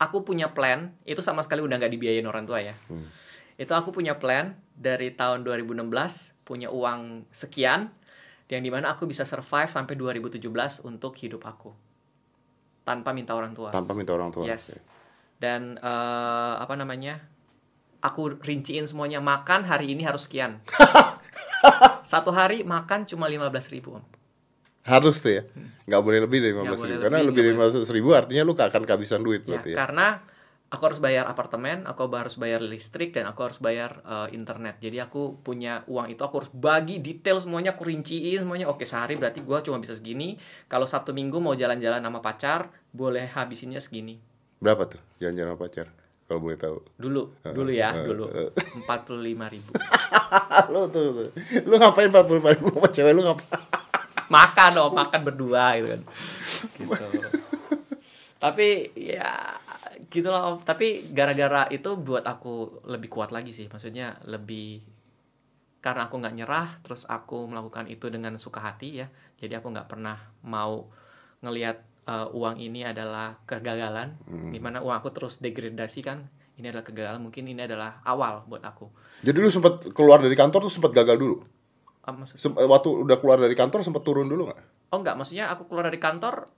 aku 0.00 0.24
punya 0.24 0.56
plan 0.56 0.96
itu 1.04 1.20
sama 1.20 1.44
sekali 1.44 1.60
udah 1.60 1.76
nggak 1.76 1.92
dibiayain 1.92 2.24
orang 2.24 2.48
tua 2.48 2.64
ya. 2.64 2.74
Hmm. 2.88 3.06
itu 3.58 3.74
aku 3.74 3.90
punya 3.90 4.14
plan 4.22 4.54
dari 4.78 5.10
tahun 5.10 5.42
2016 5.42 5.82
punya 6.46 6.70
uang 6.70 7.26
sekian 7.34 7.90
yang 8.46 8.62
di 8.62 8.70
mana 8.70 8.94
aku 8.94 9.04
bisa 9.10 9.26
survive 9.26 9.66
sampai 9.66 9.98
2017 9.98 10.46
untuk 10.86 11.12
hidup 11.18 11.42
aku. 11.42 11.74
Tanpa 12.86 13.10
minta 13.10 13.34
orang 13.34 13.52
tua. 13.58 13.74
Tanpa 13.74 13.98
minta 13.98 14.14
orang 14.14 14.30
tua. 14.30 14.46
yes. 14.46 14.78
dan 15.42 15.74
eh, 15.74 16.54
apa 16.54 16.78
namanya 16.78 17.18
aku 17.98 18.38
rinciin 18.38 18.86
semuanya 18.86 19.18
makan 19.18 19.66
hari 19.66 19.90
ini 19.90 20.06
harus 20.06 20.30
sekian. 20.30 20.62
Satu 22.10 22.30
hari 22.30 22.62
makan 22.62 23.10
cuma 23.10 23.26
15.000 23.26 23.74
ribu 23.74 23.98
om 23.98 24.06
Harus 24.88 25.20
tuh 25.20 25.32
ya. 25.36 25.42
Nggak 25.88 26.02
boleh 26.04 26.18
lebih 26.24 26.38
dari 26.40 26.52
15 26.56 26.64
Nggak 26.64 26.76
boleh 26.76 26.88
ribu. 26.92 27.04
Karena 27.04 27.18
lebih, 27.20 27.40
dari 27.44 27.50
nggak 27.52 27.68
15 27.84 27.96
ribu 27.96 28.08
artinya 28.16 28.42
lu 28.44 28.52
gak 28.56 28.68
akan 28.72 28.82
kehabisan 28.88 29.20
duit 29.20 29.42
Ya, 29.44 29.48
berarti 29.48 29.70
ya. 29.72 29.76
karena 29.76 30.06
aku 30.68 30.82
harus 30.84 31.00
bayar 31.00 31.24
apartemen, 31.24 31.88
aku 31.88 32.12
harus 32.12 32.36
bayar 32.36 32.60
listrik 32.60 33.16
dan 33.16 33.24
aku 33.24 33.40
harus 33.40 33.56
bayar 33.60 34.04
eh, 34.04 34.36
internet. 34.36 34.76
Jadi 34.84 35.00
aku 35.00 35.40
punya 35.40 35.80
uang 35.88 36.12
itu 36.12 36.20
aku 36.20 36.44
harus 36.44 36.52
bagi 36.52 37.00
detail 37.00 37.40
semuanya, 37.40 37.72
aku 37.72 37.88
rinciin 37.88 38.44
semuanya. 38.44 38.68
Oke, 38.68 38.84
sehari 38.84 39.16
berarti 39.16 39.40
gua 39.40 39.64
cuma 39.64 39.80
bisa 39.80 39.96
segini. 39.96 40.36
Kalau 40.68 40.84
Sabtu 40.84 41.16
Minggu 41.16 41.40
mau 41.40 41.56
jalan-jalan 41.56 42.04
sama 42.04 42.20
pacar, 42.20 42.68
boleh 42.92 43.24
habisinnya 43.32 43.80
segini. 43.80 44.20
Berapa 44.60 44.84
tuh 44.92 45.00
jalan-jalan 45.24 45.56
sama 45.56 45.60
pacar? 45.64 45.86
Kalau 46.28 46.44
boleh 46.44 46.60
tahu. 46.60 46.84
Dulu, 47.00 47.40
dulu 47.40 47.70
ya, 47.72 48.04
dulu. 48.04 48.28
45 48.84 49.24
ribu. 49.48 49.72
lu 50.76 50.80
tuh, 50.92 51.04
tuh. 51.16 51.28
Lu 51.64 51.80
ngapain 51.80 52.12
45 52.12 52.52
ribu 52.60 52.66
sama 52.76 52.88
cewek 52.92 53.12
lu 53.16 53.24
ngapain? 53.24 53.77
Makan 54.28 54.70
dong, 54.76 54.92
makan 54.94 55.20
berdua 55.24 55.76
gitu 55.80 55.88
kan. 55.92 56.02
Gitu. 56.76 57.28
Tapi 58.38 58.68
ya 58.94 59.58
gitu 60.08 60.28
loh. 60.30 60.54
Om. 60.54 60.56
Tapi 60.62 61.10
gara-gara 61.10 61.66
itu 61.68 61.96
buat 61.98 62.22
aku 62.24 62.84
lebih 62.86 63.10
kuat 63.10 63.34
lagi 63.34 63.50
sih. 63.50 63.66
Maksudnya 63.66 64.20
lebih 64.28 64.84
karena 65.82 66.10
aku 66.10 66.18
nggak 66.18 66.36
nyerah, 66.36 66.68
terus 66.82 67.06
aku 67.06 67.48
melakukan 67.48 67.86
itu 67.90 68.06
dengan 68.10 68.36
suka 68.38 68.62
hati 68.62 69.02
ya. 69.02 69.06
Jadi 69.38 69.58
aku 69.58 69.70
nggak 69.70 69.88
pernah 69.90 70.18
mau 70.42 70.90
ngelihat 71.38 71.82
uh, 72.10 72.26
uang 72.34 72.58
ini 72.58 72.82
adalah 72.82 73.38
kegagalan, 73.46 74.18
di 74.26 74.58
mana 74.58 74.82
uang 74.82 74.96
aku 74.98 75.14
terus 75.14 75.38
degradasi 75.38 76.02
kan. 76.02 76.26
Ini 76.58 76.74
adalah 76.74 76.82
kegagalan, 76.82 77.22
mungkin 77.22 77.46
ini 77.46 77.62
adalah 77.62 78.02
awal 78.02 78.42
buat 78.50 78.66
aku. 78.66 78.90
Jadi 79.22 79.38
lu 79.38 79.46
sempat 79.46 79.94
keluar 79.94 80.18
dari 80.18 80.34
kantor 80.34 80.66
tuh 80.66 80.74
sempat 80.74 80.90
gagal 80.90 81.14
dulu. 81.14 81.36
Ah, 82.08 82.16
maksud- 82.16 82.40
Sem- 82.40 82.56
waktu 82.56 82.88
udah 82.88 83.20
keluar 83.20 83.36
dari 83.36 83.52
kantor 83.52 83.84
sempat 83.84 84.00
turun 84.00 84.24
dulu 84.24 84.48
nggak? 84.48 84.60
Oh 84.88 84.98
enggak, 84.98 85.12
maksudnya 85.14 85.52
aku 85.52 85.68
keluar 85.68 85.84
dari 85.84 86.00
kantor 86.00 86.48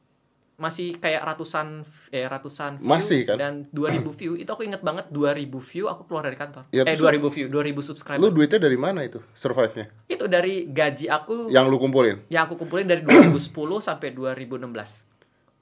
masih 0.54 0.94
kayak 0.94 1.24
ratusan 1.24 1.82
eh 2.10 2.22
ratusan 2.22 2.78
view 2.78 2.86
Masih, 2.86 3.24
kan? 3.24 3.34
dan 3.34 3.52
2000 3.70 4.12
view. 4.12 4.36
Itu 4.36 4.52
aku 4.52 4.62
inget 4.62 4.78
banget 4.80 5.08
2000 5.08 5.58
view 5.58 5.88
aku 5.88 6.04
keluar 6.04 6.22
dari 6.22 6.36
kantor. 6.36 6.68
Ya, 6.70 6.84
eh 6.84 6.94
terus- 6.94 7.00
2000 7.02 7.32
view, 7.32 7.48
2000 7.48 7.80
subscriber. 7.82 8.20
Lu 8.20 8.30
duitnya 8.30 8.60
dari 8.60 8.76
mana 8.76 9.02
itu? 9.02 9.18
Survive-nya? 9.32 9.88
Itu 10.06 10.28
dari 10.28 10.68
gaji 10.68 11.08
aku 11.08 11.48
Yang 11.48 11.66
lu 11.66 11.76
kumpulin? 11.80 12.22
yang 12.28 12.44
aku 12.44 12.54
kumpulin 12.56 12.86
dari 12.86 13.02
2010 13.02 13.82
sampai 13.82 14.12
2016. 14.12 15.08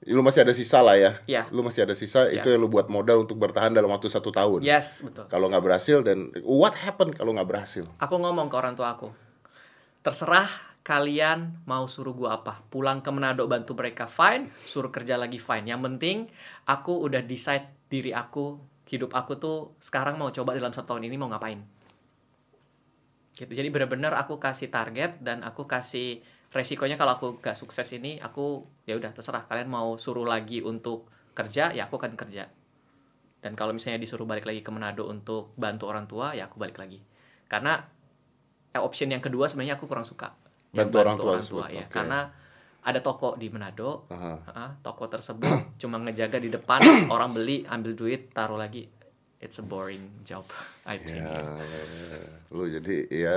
Lu 0.05 0.21
masih 0.21 0.43
ada 0.43 0.53
sisa 0.53 0.79
lah 0.79 0.95
ya? 0.95 1.11
Iya. 1.25 1.43
Lu 1.49 1.59
masih 1.59 1.81
ada 1.81 1.91
sisa, 1.91 2.27
itu 2.29 2.45
yang 2.45 2.59
lu 2.59 2.67
buat 2.67 2.87
modal 2.87 3.23
untuk 3.23 3.35
bertahan 3.35 3.71
dalam 3.71 3.89
waktu 3.89 4.07
satu 4.07 4.29
tahun. 4.29 4.61
Yes, 4.61 4.99
betul. 5.01 5.27
Kalau 5.27 5.47
nggak 5.47 5.59
berhasil 5.61 5.99
dan 6.01 6.29
what 6.41 6.71
happened 6.73 7.15
kalau 7.15 7.31
nggak 7.31 7.47
berhasil? 7.47 7.83
Aku 7.97 8.15
ngomong 8.15 8.47
ke 8.47 8.55
orang 8.55 8.75
tua 8.75 8.93
aku. 8.93 9.11
Terserah 10.09 10.49
kalian 10.81 11.61
mau 11.69 11.85
suruh 11.85 12.17
gua 12.17 12.41
apa. 12.41 12.65
Pulang 12.65 13.05
ke 13.05 13.13
Manado 13.13 13.45
bantu 13.45 13.77
mereka 13.77 14.09
fine, 14.09 14.49
suruh 14.65 14.89
kerja 14.89 15.21
lagi 15.21 15.37
fine. 15.37 15.69
Yang 15.69 15.81
penting 15.85 16.17
aku 16.65 17.05
udah 17.05 17.21
decide 17.21 17.69
diri 17.85 18.09
aku, 18.09 18.57
hidup 18.89 19.13
aku 19.13 19.37
tuh 19.37 19.77
sekarang 19.77 20.17
mau 20.17 20.33
coba 20.33 20.57
dalam 20.57 20.73
satu 20.73 20.97
tahun 20.97 21.13
ini 21.13 21.15
mau 21.21 21.29
ngapain. 21.29 21.61
Gitu. 23.37 23.53
Jadi 23.53 23.69
benar-benar 23.69 24.17
aku 24.17 24.41
kasih 24.41 24.73
target 24.73 25.21
dan 25.21 25.45
aku 25.45 25.69
kasih 25.69 26.25
resikonya 26.49 26.97
kalau 26.97 27.21
aku 27.21 27.27
gak 27.37 27.53
sukses 27.53 27.85
ini 27.93 28.17
aku 28.17 28.65
ya 28.89 28.97
udah 28.97 29.13
terserah 29.13 29.45
kalian 29.45 29.69
mau 29.69 29.93
suruh 30.01 30.25
lagi 30.25 30.65
untuk 30.65 31.05
kerja 31.37 31.69
ya 31.69 31.85
aku 31.85 32.01
akan 32.01 32.17
kerja. 32.17 32.49
Dan 33.45 33.53
kalau 33.53 33.77
misalnya 33.77 34.01
disuruh 34.01 34.25
balik 34.25 34.49
lagi 34.49 34.65
ke 34.65 34.73
Manado 34.73 35.05
untuk 35.05 35.53
bantu 35.53 35.85
orang 35.85 36.09
tua 36.09 36.33
ya 36.33 36.49
aku 36.49 36.57
balik 36.57 36.81
lagi. 36.81 36.97
Karena 37.45 37.77
option 38.77 39.09
yang 39.09 39.23
kedua 39.23 39.49
sebenarnya 39.49 39.81
aku 39.81 39.89
kurang 39.89 40.05
suka. 40.05 40.37
Yang 40.69 40.93
Bantu 40.93 40.95
orang 41.01 41.15
tua 41.17 41.31
tersebut, 41.41 41.63
ya. 41.73 41.85
oke. 41.85 41.89
Karena 41.89 42.19
ada 42.85 42.99
toko 43.01 43.33
di 43.33 43.47
Manado. 43.49 44.05
Aha. 44.13 44.33
Ah, 44.53 44.71
toko 44.85 45.09
tersebut 45.09 45.49
cuma 45.81 45.97
ngejaga 45.97 46.37
di 46.37 46.53
depan 46.53 46.79
orang 47.13 47.33
beli 47.33 47.65
ambil 47.65 47.97
duit 47.97 48.29
taruh 48.29 48.59
lagi. 48.61 48.85
It's 49.39 49.55
a 49.57 49.63
boring 49.63 50.21
job 50.27 50.43
I 50.91 50.99
think. 50.99 51.23
Ya, 51.23 51.31
ya. 51.57 51.83
lu 52.53 52.67
jadi 52.67 52.95
ya, 53.07 53.35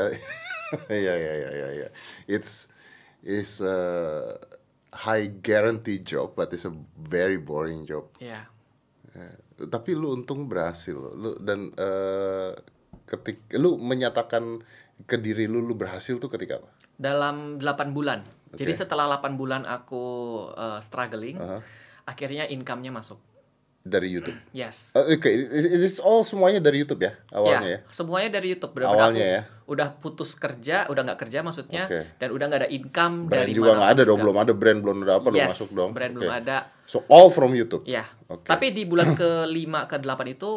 ya, 0.90 1.14
ya, 1.14 1.34
ya, 1.38 1.50
ya, 1.54 1.68
ya. 1.86 1.88
It's 2.28 2.66
is 3.22 3.62
a 3.62 3.78
high 4.92 5.30
guarantee 5.30 6.02
job, 6.02 6.34
but 6.34 6.52
it's 6.52 6.66
a 6.66 6.74
very 6.98 7.38
boring 7.38 7.86
job. 7.86 8.10
Ya. 8.18 8.50
Ya, 9.14 9.30
Tapi 9.68 9.94
lu 9.94 10.16
untung 10.16 10.50
berhasil, 10.50 10.96
lu 10.96 11.38
dan 11.38 11.70
eh, 11.76 12.50
ketik 13.06 13.44
lu 13.60 13.76
menyatakan 13.78 14.64
ke 15.02 15.16
diri 15.16 15.44
lu 15.44 15.60
lu 15.60 15.72
berhasil 15.72 16.16
tuh 16.16 16.28
ketika 16.28 16.58
apa? 16.58 16.68
Dalam 16.94 17.58
8 17.58 17.90
bulan. 17.90 18.22
Jadi 18.52 18.70
Oke. 18.70 18.78
setelah 18.78 19.08
8 19.10 19.34
bulan 19.34 19.64
aku 19.64 20.04
uh, 20.50 20.78
struggling, 20.78 21.36
Aha. 21.36 21.58
akhirnya 22.04 22.44
income-nya 22.46 22.90
masuk. 22.90 23.18
Dari 23.82 24.06
YouTube. 24.06 24.38
Yes. 24.52 24.94
Eh, 24.94 25.18
Oke, 25.18 25.26
it- 25.26 25.50
it's 25.82 25.98
all 25.98 26.22
semuanya 26.22 26.62
dari 26.62 26.78
YouTube 26.78 27.02
ya 27.02 27.18
awalnya 27.34 27.66
ya. 27.66 27.78
semuanya 27.90 28.38
dari 28.38 28.54
YouTube. 28.54 28.70
Benar-benar 28.72 28.94
Awalnya 28.94 29.18
aku 29.18 29.34
ya. 29.34 29.42
Udah 29.66 29.88
putus 29.98 30.30
kerja, 30.32 30.86
udah 30.86 31.02
nggak 31.02 31.18
kerja 31.18 31.42
maksudnya, 31.42 31.90
Oke. 31.90 32.14
dan 32.14 32.30
udah 32.30 32.44
nggak 32.46 32.60
ada 32.62 32.70
income 32.70 33.26
Brand 33.26 33.42
dari 33.42 33.52
juga 33.52 33.74
nggak 33.74 33.90
ada 33.90 34.02
dong, 34.06 34.18
belum 34.22 34.36
ada 34.38 34.52
brand, 34.54 34.78
belum 34.78 34.96
ada 35.02 35.12
apa, 35.18 35.26
belum 35.26 35.42
Yes, 35.42 35.50
masuk 35.50 35.70
dong. 35.74 35.90
brand 35.90 36.14
belum 36.14 36.30
Oke. 36.30 36.38
ada. 36.38 36.56
So 36.86 37.02
all 37.10 37.34
from 37.34 37.58
YouTube. 37.58 37.82
Ya. 37.82 38.06
Oke. 38.30 38.46
Tapi 38.46 38.70
di 38.70 38.86
bulan 38.86 39.16
ke-5 39.18 39.50
ke-8 39.88 40.20
itu 40.30 40.50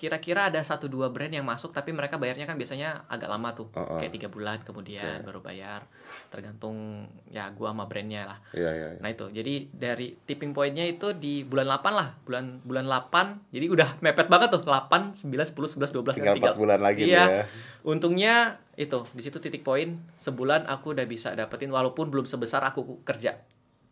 kira-kira 0.00 0.48
ada 0.48 0.64
satu 0.64 0.88
dua 0.88 1.12
brand 1.12 1.28
yang 1.28 1.44
masuk 1.44 1.76
tapi 1.76 1.92
mereka 1.92 2.16
bayarnya 2.16 2.48
kan 2.48 2.56
biasanya 2.56 3.04
agak 3.04 3.28
lama 3.28 3.52
tuh. 3.52 3.68
Uh-uh. 3.76 4.00
Kayak 4.00 4.16
tiga 4.16 4.28
bulan 4.32 4.64
kemudian 4.64 5.20
baru 5.20 5.44
bayar. 5.44 5.84
Tergantung 6.32 7.04
ya 7.28 7.52
gua 7.52 7.76
sama 7.76 7.84
brandnya 7.84 8.24
lah. 8.24 8.38
Iya, 8.56 8.70
iya. 8.72 8.88
iya. 8.96 9.00
Nah 9.04 9.12
itu, 9.12 9.28
jadi 9.28 9.68
dari 9.68 10.16
tipping 10.24 10.56
pointnya 10.56 10.88
itu 10.88 11.12
di 11.12 11.44
bulan 11.44 11.68
8 11.68 11.92
lah, 11.92 12.16
bulan 12.24 12.64
bulan 12.64 12.88
8, 12.88 13.52
jadi 13.52 13.66
udah 13.68 13.88
mepet 14.00 14.32
banget 14.32 14.48
tuh, 14.56 14.64
8, 14.64 15.12
9, 15.12 15.28
10, 15.28 15.76
11, 15.76 15.92
12, 15.92 16.16
Tinggal 16.16 16.36
4 16.40 16.56
bulan 16.56 16.80
lagi 16.80 17.04
Iya. 17.04 17.44
ya. 17.44 17.44
Untungnya 17.84 18.56
itu, 18.80 19.04
di 19.12 19.20
situ 19.20 19.36
titik 19.36 19.60
poin, 19.60 20.00
sebulan 20.16 20.64
aku 20.64 20.96
udah 20.96 21.04
bisa 21.04 21.36
dapetin 21.36 21.68
walaupun 21.68 22.08
belum 22.08 22.24
sebesar 22.24 22.64
aku 22.64 23.04
kerja 23.04 23.36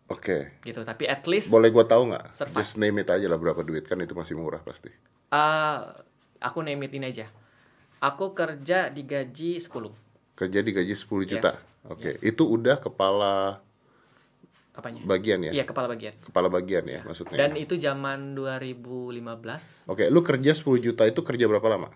Oke. 0.09 0.57
gitu, 0.65 0.89
tapi 0.89 1.05
at 1.05 1.21
least 1.29 1.53
Boleh 1.53 1.69
gua 1.69 1.85
tahu 1.85 2.09
nggak? 2.09 2.33
Just 2.57 2.81
name 2.81 3.05
it 3.05 3.13
aja 3.13 3.29
lah 3.29 3.37
berapa 3.37 3.61
duit 3.61 3.85
kan 3.85 4.01
itu 4.01 4.17
masih 4.17 4.41
murah 4.41 4.65
pasti. 4.65 4.89
Uh, 5.31 5.79
aku 6.39 6.59
name 6.63 6.87
it 6.87 6.93
ini 6.95 7.09
aja. 7.09 7.27
Aku 7.99 8.31
kerja 8.31 8.89
digaji 8.89 9.59
10. 9.59 9.69
Kerja 10.39 10.61
digaji 10.63 10.95
10 10.95 11.27
juta. 11.27 11.51
Yes. 11.51 11.67
Oke, 11.89 12.11
Yes. 12.15 12.21
itu 12.23 12.45
udah 12.45 12.79
kepala 12.79 13.65
apanya? 14.77 15.03
bagian 15.03 15.41
ya? 15.43 15.53
Iya, 15.57 15.65
kepala 15.67 15.91
bagian. 15.91 16.15
Kepala 16.21 16.47
bagian 16.47 16.85
ya 16.87 17.01
maksudnya. 17.03 17.39
Dan 17.39 17.59
itu 17.59 17.75
zaman 17.75 18.37
2015 18.37 19.89
Oke, 19.89 20.07
lu 20.13 20.21
kerja 20.23 20.53
10 20.55 20.79
juta 20.79 21.03
itu 21.09 21.21
kerja 21.25 21.45
berapa 21.51 21.67
lama? 21.67 21.89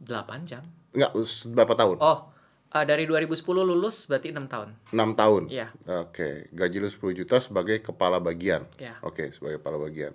8 0.00 0.48
jam. 0.48 0.62
Enggak, 0.94 1.12
berapa 1.52 1.74
tahun? 1.74 1.96
Oh, 2.00 2.30
eh, 2.72 2.84
dari 2.86 3.04
2010 3.04 3.66
lulus 3.66 4.06
berarti 4.06 4.30
6 4.32 4.46
tahun. 4.48 4.68
6 4.94 5.10
tahun. 5.18 5.42
Iya. 5.52 5.66
Oke, 6.06 6.48
gaji 6.54 6.76
lu 6.80 6.88
10 6.88 7.12
juta 7.12 7.36
sebagai 7.42 7.82
kepala 7.82 8.22
bagian. 8.22 8.64
Iya. 8.80 8.96
Oke, 9.04 9.34
sebagai 9.34 9.60
kepala 9.60 9.76
bagian. 9.82 10.14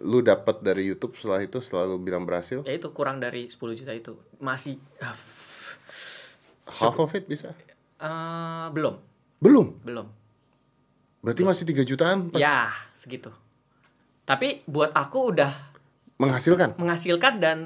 Lu 0.00 0.20
dapat 0.20 0.64
dari 0.64 0.88
YouTube 0.88 1.12
setelah 1.14 1.42
itu 1.42 1.60
selalu 1.60 2.00
bilang 2.00 2.24
berhasil? 2.24 2.64
Ya 2.64 2.72
itu 2.72 2.88
kurang 2.90 3.20
dari 3.20 3.46
10 3.46 3.58
juta 3.76 3.92
itu. 3.92 4.16
Masih 4.38 4.80
ah, 4.98 5.12
Half 6.64 6.96
of 6.98 7.12
it 7.12 7.26
bisa? 7.26 7.52
eh, 7.98 8.66
belum, 8.70 8.96
Belum. 9.38 9.76
belum. 9.84 10.06
Berarti 11.20 11.42
masih 11.44 11.64
3 11.66 11.84
jutaan 11.84 12.32
Pak? 12.32 12.38
Ya, 12.40 12.72
segitu. 12.96 13.30
Tapi 14.24 14.64
buat 14.66 14.90
aku 14.90 15.34
udah 15.34 15.52
menghasilkan. 16.16 16.78
menghasilkan 16.78 17.38
dan 17.38 17.58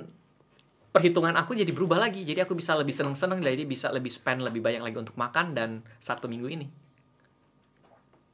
perhitungan 0.91 1.37
aku 1.37 1.53
jadi 1.53 1.69
berubah 1.71 2.01
lagi. 2.01 2.25
Jadi 2.25 2.41
aku 2.41 2.53
bisa 2.53 2.73
lebih 2.73 2.93
seneng-seneng, 2.93 3.41
jadi 3.41 3.65
bisa 3.65 3.89
lebih 3.89 4.09
spend 4.09 4.41
lebih 4.45 4.61
banyak 4.61 4.81
lagi 4.81 4.97
untuk 4.97 5.17
makan 5.17 5.53
dan 5.53 5.71
satu 6.01 6.29
minggu 6.29 6.49
ini. 6.49 6.67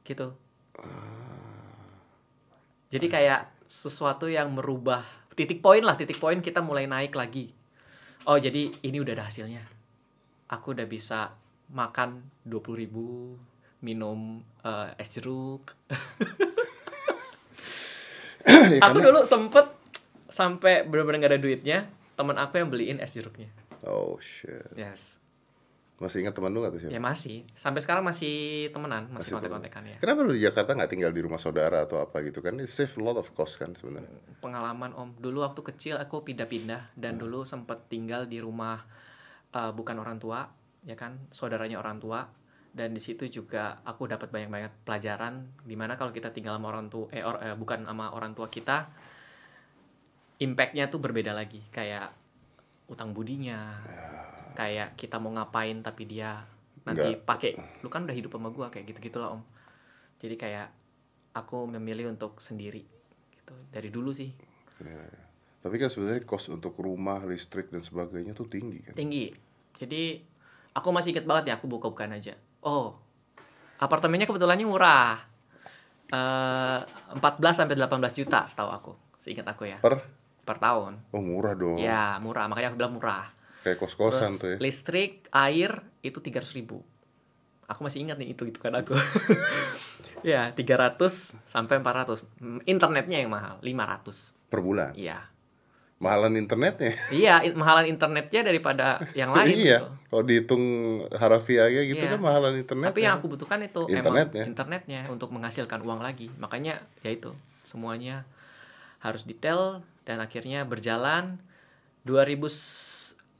Gitu. 0.03 0.27
Jadi 2.91 3.07
kayak 3.07 3.52
sesuatu 3.73 4.29
yang 4.29 4.53
merubah 4.53 5.01
titik 5.33 5.65
poin 5.65 5.81
lah, 5.81 5.97
titik 5.97 6.21
poin 6.21 6.37
kita 6.37 6.61
mulai 6.61 6.85
naik 6.85 7.17
lagi. 7.17 7.49
Oh, 8.23 8.37
jadi 8.37 8.69
ini 8.85 9.01
udah 9.01 9.17
ada 9.17 9.25
hasilnya. 9.27 9.65
Aku 10.47 10.77
udah 10.77 10.85
bisa 10.85 11.33
makan 11.73 12.21
20.000 12.45 12.81
ribu, 12.85 13.33
minum 13.81 14.39
eh, 14.61 15.01
es 15.01 15.09
jeruk. 15.09 15.73
Ya, 18.43 18.83
aku 18.83 18.99
karena- 18.99 19.07
dulu 19.07 19.19
sempet 19.23 19.65
sampai 20.27 20.83
bener-bener 20.83 21.23
gak 21.23 21.31
ada 21.31 21.39
duitnya 21.39 21.87
teman 22.19 22.35
aku 22.35 22.59
yang 22.59 22.67
beliin 22.67 22.99
es 22.99 23.15
jeruknya 23.15 23.47
Oh 23.87 24.19
shit. 24.19 24.67
yes 24.75 25.15
Masih 26.01 26.25
ingat 26.25 26.33
teman 26.35 26.51
lu 26.51 26.65
gak 26.65 26.73
tuh 26.73 26.81
siapa? 26.83 26.93
ya 26.93 26.99
masih. 26.99 27.45
Sampai 27.53 27.79
sekarang 27.79 28.03
masih 28.03 28.67
temenan 28.73 29.07
Masih 29.07 29.29
masih 29.29 29.31
kontek-kontekan 29.37 29.83
ya. 29.87 29.97
Kenapa 30.01 30.19
lu 30.25 30.33
di 30.33 30.41
Jakarta 30.41 30.73
nggak 30.73 30.91
tinggal 30.91 31.11
di 31.13 31.21
rumah 31.21 31.39
saudara 31.39 31.85
atau 31.85 32.01
apa 32.01 32.19
gitu 32.25 32.41
kan? 32.41 32.57
It 32.59 32.67
save 32.67 32.91
a 32.97 33.01
lot 33.05 33.15
of 33.15 33.29
cost 33.37 33.61
kan 33.61 33.71
sebenarnya. 33.77 34.09
pengalaman 34.41 34.91
om. 34.97 35.13
Dulu 35.15 35.45
waktu 35.45 35.61
kecil 35.63 35.95
aku 36.01 36.25
pindah-pindah 36.25 36.97
dan 36.97 37.15
dulu 37.21 37.45
sempet 37.47 37.87
tinggal 37.87 38.25
di 38.27 38.41
rumah 38.43 38.83
eh, 39.53 39.71
bukan 39.71 39.95
orang 40.01 40.17
tua 40.19 40.49
ya 40.83 40.97
kan? 40.97 41.15
Saudaranya 41.31 41.79
orang 41.79 42.01
tua. 42.01 42.25
Dan 42.73 42.97
di 42.97 42.99
situ 42.99 43.29
juga 43.29 43.85
aku 43.85 44.09
dapat 44.09 44.33
banyak-banyak 44.33 44.81
pelajaran 44.81 45.45
di 45.61 45.77
mana 45.77 45.93
kalau 45.93 46.09
kita 46.09 46.33
tinggal 46.33 46.57
sama 46.57 46.73
orang 46.73 46.89
tua 46.89 47.05
eh, 47.13 47.21
or- 47.21 47.37
eh, 47.39 47.53
bukan 47.53 47.85
sama 47.85 48.09
orang 48.11 48.33
tua 48.33 48.49
kita 48.49 48.89
impactnya 50.41 50.89
tuh 50.89 50.97
berbeda 50.99 51.31
lagi. 51.31 51.61
Kayak 51.69 52.11
utang 52.89 53.13
budinya 53.13 53.79
kayak 54.53 54.95
kita 54.95 55.17
mau 55.17 55.33
ngapain 55.33 55.81
tapi 55.81 56.05
dia 56.05 56.45
nanti 56.83 57.15
pakai 57.15 57.55
lu 57.79 57.87
kan 57.87 58.03
udah 58.03 58.15
hidup 58.15 58.35
sama 58.35 58.51
gua 58.51 58.67
kayak 58.67 58.93
gitu 58.93 59.09
gitulah 59.09 59.35
om. 59.35 59.43
Jadi 60.19 60.35
kayak 60.39 60.67
aku 61.35 61.67
memilih 61.67 62.11
untuk 62.11 62.39
sendiri 62.39 62.83
gitu. 63.33 63.53
Dari 63.71 63.89
dulu 63.91 64.13
sih. 64.15 64.31
Tapi 65.63 65.75
kan 65.79 65.87
sebenarnya 65.87 66.27
cost 66.27 66.51
untuk 66.51 66.75
rumah, 66.79 67.23
listrik 67.23 67.71
dan 67.71 67.83
sebagainya 67.83 68.35
tuh 68.35 68.51
tinggi 68.51 68.83
kan. 68.83 68.93
tinggi. 68.95 69.31
Jadi 69.79 70.19
aku 70.75 70.87
masih 70.91 71.15
inget 71.15 71.25
banget 71.27 71.51
ya 71.51 71.53
aku 71.55 71.71
buka-bukaan 71.71 72.15
aja. 72.15 72.35
Oh 72.63 72.99
apartemennya 73.81 74.29
kebetulannya 74.29 74.67
murah. 74.67 75.19
Eh 76.13 76.79
14 77.19 77.19
sampai 77.51 77.75
18 77.75 78.19
juta 78.19 78.45
setahu 78.45 78.69
aku. 78.69 78.91
Seingat 79.17 79.47
aku 79.49 79.65
ya. 79.67 79.79
Per? 79.79 79.99
Per 80.43 80.57
tahun. 80.59 80.99
Oh 81.15 81.23
murah 81.23 81.55
dong. 81.55 81.79
ya 81.79 82.19
murah. 82.19 82.45
Makanya 82.51 82.75
aku 82.75 82.77
bilang 82.79 82.95
murah 82.95 83.32
Kayak 83.63 83.79
kos-kosan 83.79 84.35
Terus 84.35 84.39
tuh 84.39 84.49
ya. 84.49 84.57
listrik 84.59 85.11
air 85.29 85.71
itu 85.99 86.19
300 86.19 86.51
ribu 86.53 86.83
aku 87.63 87.79
masih 87.81 88.03
ingat 88.03 88.19
nih 88.19 88.31
itu 88.31 88.43
itu 88.43 88.59
kan 88.59 88.75
aku 88.75 88.91
ya 90.21 90.51
300 90.51 90.99
sampai 91.47 91.79
400 91.79 92.27
Hmm, 92.37 92.59
internetnya 92.65 93.17
yang 93.17 93.31
mahal 93.31 93.57
500 93.59 94.51
Per 94.51 94.59
bulan. 94.59 94.91
iya 94.93 95.31
Mahalan 95.95 96.35
internetnya. 96.35 96.99
iya 97.09 97.39
mahalan 97.55 97.87
internetnya 97.87 98.43
daripada 98.43 98.99
yang 99.15 99.31
lain 99.31 99.55
iya. 99.63 99.79
gitu. 99.79 99.87
Kalau 100.11 100.23
dihitung 100.27 100.63
harafiahnya 101.09 101.87
gitu 101.87 102.03
Iya. 102.03 102.11
kan 102.11 102.19
mahalan 102.19 102.59
internet. 102.59 102.91
Tapi 102.91 103.01
yang 103.01 103.15
aku 103.15 103.31
butuhkan 103.31 103.63
itu 103.63 103.87
Internetnya. 103.87 104.43
emang 104.43 104.51
internetnya 104.51 104.99
untuk 105.07 105.31
menghasilkan 105.31 105.79
uang 105.79 106.03
lagi. 106.03 106.27
Makanya 106.35 106.83
ya 106.99 107.09
itu 107.09 107.31
semuanya 107.63 108.27
harus 108.99 109.23
detail 109.23 109.79
dan 110.03 110.19
akhirnya 110.19 110.67
berjalan 110.67 111.39
2000 112.03 112.51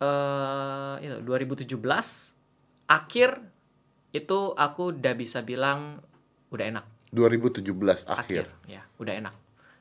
eh 0.04 0.96
itu 1.08 1.18
2017 1.24 1.80
akhir 2.92 3.30
itu 4.12 4.40
aku 4.54 4.82
udah 4.92 5.14
bisa 5.16 5.40
bilang 5.42 6.04
udah 6.52 6.66
enak 6.70 6.86
2017 7.16 7.64
akhir. 8.06 8.12
akhir 8.12 8.46
ya 8.68 8.84
udah 9.00 9.14
enak 9.24 9.36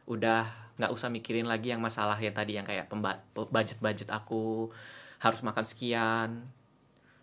udah 0.06 0.42
nggak 0.78 0.92
usah 0.94 1.08
mikirin 1.12 1.44
lagi 1.44 1.74
yang 1.74 1.82
masalah 1.82 2.16
yang 2.16 2.32
tadi 2.32 2.56
yang 2.56 2.64
kayak 2.64 2.88
budget 3.50 3.78
budget 3.82 4.08
aku 4.08 4.72
harus 5.20 5.40
makan 5.44 5.64
sekian 5.66 6.30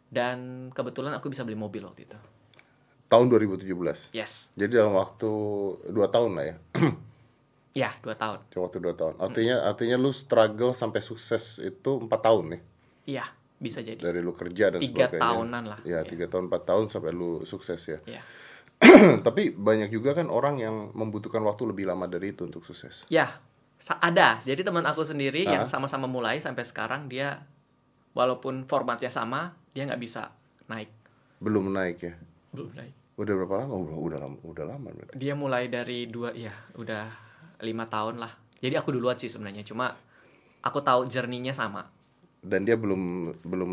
dan 0.10 0.70
kebetulan 0.74 1.14
aku 1.14 1.30
bisa 1.30 1.46
beli 1.46 1.58
mobil 1.58 1.86
waktu 1.86 2.06
itu 2.06 2.20
Tahun 3.10 3.26
2017. 3.26 3.66
yes 4.14 4.54
Jadi 4.54 4.78
dalam 4.78 4.94
waktu 4.94 5.30
dua 5.90 6.14
tahun 6.14 6.38
lah 6.38 6.46
ya. 6.46 6.56
ya 7.74 7.90
dua 8.06 8.14
tahun 8.14 8.46
waktu 8.54 8.78
dua 8.78 8.94
tahun. 8.94 9.18
Artinya 9.18 9.66
artinya 9.66 9.98
lu 9.98 10.14
struggle 10.14 10.78
sampai 10.78 11.02
sukses 11.02 11.58
itu 11.58 11.92
empat 12.06 12.22
tahun 12.22 12.54
nih. 12.58 12.62
Iya 13.10 13.26
bisa 13.58 13.82
jadi 13.82 13.98
Dari 13.98 14.20
lu 14.20 14.32
kerja 14.32 14.70
dan 14.70 14.80
tiga 14.80 15.06
sebagainya. 15.06 15.20
tahunan 15.22 15.64
lah 15.66 15.80
Ya, 15.84 16.00
tiga 16.02 16.26
tahun, 16.26 16.48
empat 16.48 16.64
tahun 16.64 16.86
sampai 16.88 17.12
lu 17.12 17.44
sukses 17.44 17.82
ya. 17.84 18.00
ya 18.08 18.22
Tapi 19.20 19.52
banyak 19.52 19.90
juga 19.90 20.14
kan 20.14 20.28
orang 20.28 20.56
yang 20.58 20.76
membutuhkan 20.94 21.42
waktu 21.42 21.68
lebih 21.68 21.84
lama 21.84 22.06
dari 22.06 22.32
itu 22.32 22.46
untuk 22.46 22.64
sukses. 22.64 23.04
ya 23.08 23.28
ada 23.98 24.40
jadi 24.42 24.60
teman 24.60 24.84
aku 24.84 25.02
sendiri 25.02 25.44
yang 25.44 25.64
Ah. 25.64 25.70
sama-sama 25.70 26.04
mulai 26.06 26.38
sampai 26.38 26.64
sekarang 26.64 27.08
dia 27.08 27.44
walaupun 28.12 28.64
formatnya 28.64 29.08
sama 29.08 29.52
dia 29.70 29.84
nggak 29.86 30.00
bisa 30.00 30.32
naik 30.68 30.92
Belum 31.38 31.68
naik 31.70 31.98
ya. 32.00 32.16
belum 32.52 32.72
naik 32.74 32.94
Udah 33.16 33.36
berapa 33.36 33.56
lama? 33.58 33.76
Udah, 33.76 33.96
udah 33.98 34.20
lama, 34.22 34.38
udah 34.42 34.66
lama 34.66 34.88
berarti. 34.90 35.14
dia 35.14 35.32
mulai 35.34 35.68
dari 35.68 36.08
dua 36.08 36.32
ya 36.32 36.52
udah 36.74 37.08
lima 37.60 37.84
tahun 37.86 38.16
lah 38.18 38.32
jadi 38.58 38.80
aku 38.80 38.92
duluan 38.92 39.16
sih 39.16 39.28
sebenarnya 39.28 39.64
cuma 39.64 39.92
aku 40.60 40.80
tahu 40.80 41.04
journey-nya 41.06 41.52
sama 41.52 41.88
Dan 42.40 42.64
dia 42.64 42.74
belum 42.74 43.02
belum 43.42 43.72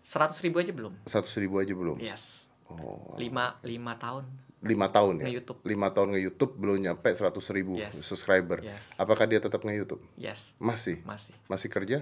seratus 0.00 0.38
ribu 0.38 0.58
aja 0.58 0.70
belum 0.70 0.94
seratus 1.02 1.34
ribu 1.36 1.58
aja 1.58 1.72
belum. 1.72 1.98
yes 1.98 2.46
Oh, 2.66 3.14
lima 3.14 3.58
lima 3.62 3.94
tahun 3.94 4.26
lima 4.58 4.86
tahun 4.88 5.22
ya. 5.22 5.30
Nge-YouTube. 5.30 5.62
Lima 5.62 5.86
tahun 5.88 6.08
nge 6.10 6.20
YouTube 6.20 6.52
belum 6.56 6.76
nyampe 6.80 7.06
seratus 7.10 7.46
ribu 7.50 7.78
Yes. 7.78 7.94
subscriber. 8.02 8.58
Yes. 8.58 8.82
Apakah 8.96 9.22
dia 9.24 9.38
tetap 9.38 9.62
nge 9.62 9.74
YouTube? 9.76 10.02
yes 10.16 10.50
Masih. 10.58 10.98
masih 11.02 11.34
Masih 11.46 11.68
kerja? 11.68 11.98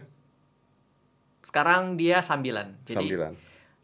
sekarang 1.40 2.00
dia 2.00 2.24
sambilan 2.24 2.72
jadi 2.84 3.04
Sambilan. 3.04 3.32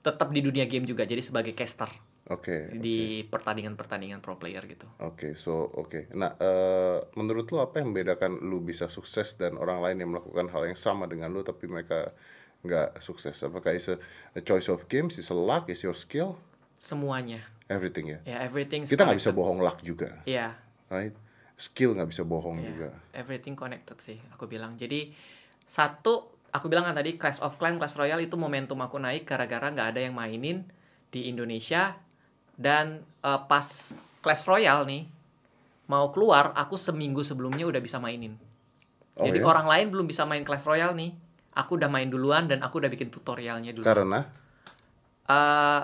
tetap 0.01 0.33
di 0.33 0.40
dunia 0.40 0.64
game 0.64 0.88
juga 0.88 1.05
jadi 1.05 1.21
sebagai 1.21 1.53
caster 1.53 1.93
Oke. 2.31 2.71
di 2.79 3.27
pertandingan-pertandingan 3.27 4.23
pro 4.23 4.38
player 4.38 4.62
gitu 4.71 4.87
Oke, 5.03 5.35
so 5.35 5.66
oke. 5.75 6.07
Nah, 6.14 6.38
eh, 6.38 6.99
menurut 7.19 7.51
lu 7.51 7.59
apa 7.59 7.83
yang 7.83 7.90
membedakan 7.90 8.38
lu 8.47 8.62
bisa 8.62 8.87
sukses 8.87 9.35
dan 9.35 9.59
orang 9.59 9.83
lain 9.83 9.97
yang 9.99 10.11
melakukan 10.14 10.47
hal 10.55 10.62
yang 10.71 10.79
sama 10.79 11.11
dengan 11.11 11.35
lu 11.35 11.43
tapi 11.43 11.66
mereka 11.66 12.14
nggak 12.62 13.03
sukses? 13.03 13.35
Apakah 13.43 13.75
is 13.75 13.90
a, 13.90 13.99
a 14.38 14.43
choice 14.47 14.71
of 14.71 14.87
games, 14.87 15.19
is 15.19 15.27
a 15.29 15.35
luck, 15.35 15.66
is 15.66 15.83
your 15.83 15.97
skill, 15.97 16.38
semuanya 16.79 17.43
everything 17.66 18.14
ya? 18.14 18.19
ya 18.23 18.37
everything 18.47 18.87
Kita 18.87 19.03
nggak 19.11 19.19
bisa 19.19 19.35
bohong 19.35 19.59
luck 19.59 19.83
juga, 19.83 20.23
Iya, 20.23 20.55
right? 20.87 21.14
Skill 21.59 21.99
nggak 21.99 22.09
bisa 22.14 22.23
bohong 22.23 22.62
iya. 22.62 22.69
juga. 22.71 22.90
everything 23.12 23.59
connected 23.59 23.99
sih 24.01 24.16
aku 24.31 24.47
bilang 24.47 24.79
jadi 24.79 25.11
satu 25.66 26.31
aku 26.51 26.66
bilang 26.66 26.87
kan 26.87 26.95
tadi 26.95 27.14
Clash 27.19 27.43
of 27.43 27.59
Clans 27.59 27.79
Clash 27.79 27.95
Royale 27.99 28.23
itu 28.27 28.35
momentum 28.38 28.79
aku 28.81 28.99
naik 28.99 29.27
gara-gara 29.27 29.71
nggak 29.71 29.88
ada 29.97 30.01
yang 30.03 30.14
mainin 30.14 30.66
di 31.11 31.27
Indonesia 31.31 31.95
dan 32.61 33.01
eh, 33.25 33.40
pas 33.49 33.64
Clash 34.20 34.44
Royale 34.44 34.85
nih 34.85 35.03
mau 35.88 36.12
keluar 36.12 36.53
aku 36.53 36.77
seminggu 36.77 37.25
sebelumnya 37.25 37.64
udah 37.64 37.81
bisa 37.81 37.96
mainin 37.96 38.37
Oh, 39.20 39.27
jadi 39.29 39.42
ya? 39.42 39.53
orang 39.53 39.66
lain 39.68 39.87
belum 39.92 40.07
bisa 40.09 40.25
main 40.25 40.44
Clash 40.46 40.64
Royale 40.64 40.96
nih 40.96 41.11
aku 41.57 41.77
udah 41.77 41.90
main 41.92 42.09
duluan 42.09 42.46
dan 42.49 42.62
aku 42.64 42.81
udah 42.81 42.88
bikin 42.88 43.09
tutorialnya 43.12 43.75
dulu 43.75 43.85
Karena 43.85 44.23
Eh, 45.31 45.83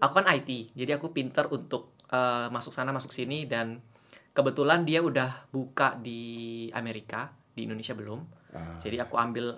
aku 0.00 0.12
kan 0.16 0.26
IT, 0.32 0.72
jadi 0.72 0.96
aku 0.96 1.12
pinter 1.12 1.44
untuk 1.52 1.92
eh, 2.08 2.48
masuk 2.48 2.72
sana 2.72 2.96
masuk 2.96 3.12
sini 3.12 3.44
dan 3.44 3.76
kebetulan 4.32 4.88
dia 4.88 5.04
udah 5.04 5.52
buka 5.52 6.00
di 6.00 6.64
Amerika, 6.72 7.28
di 7.52 7.68
Indonesia 7.68 7.92
belum. 7.92 8.20
Ah. 8.56 8.80
Jadi 8.80 8.96
aku 8.96 9.20
ambil 9.20 9.52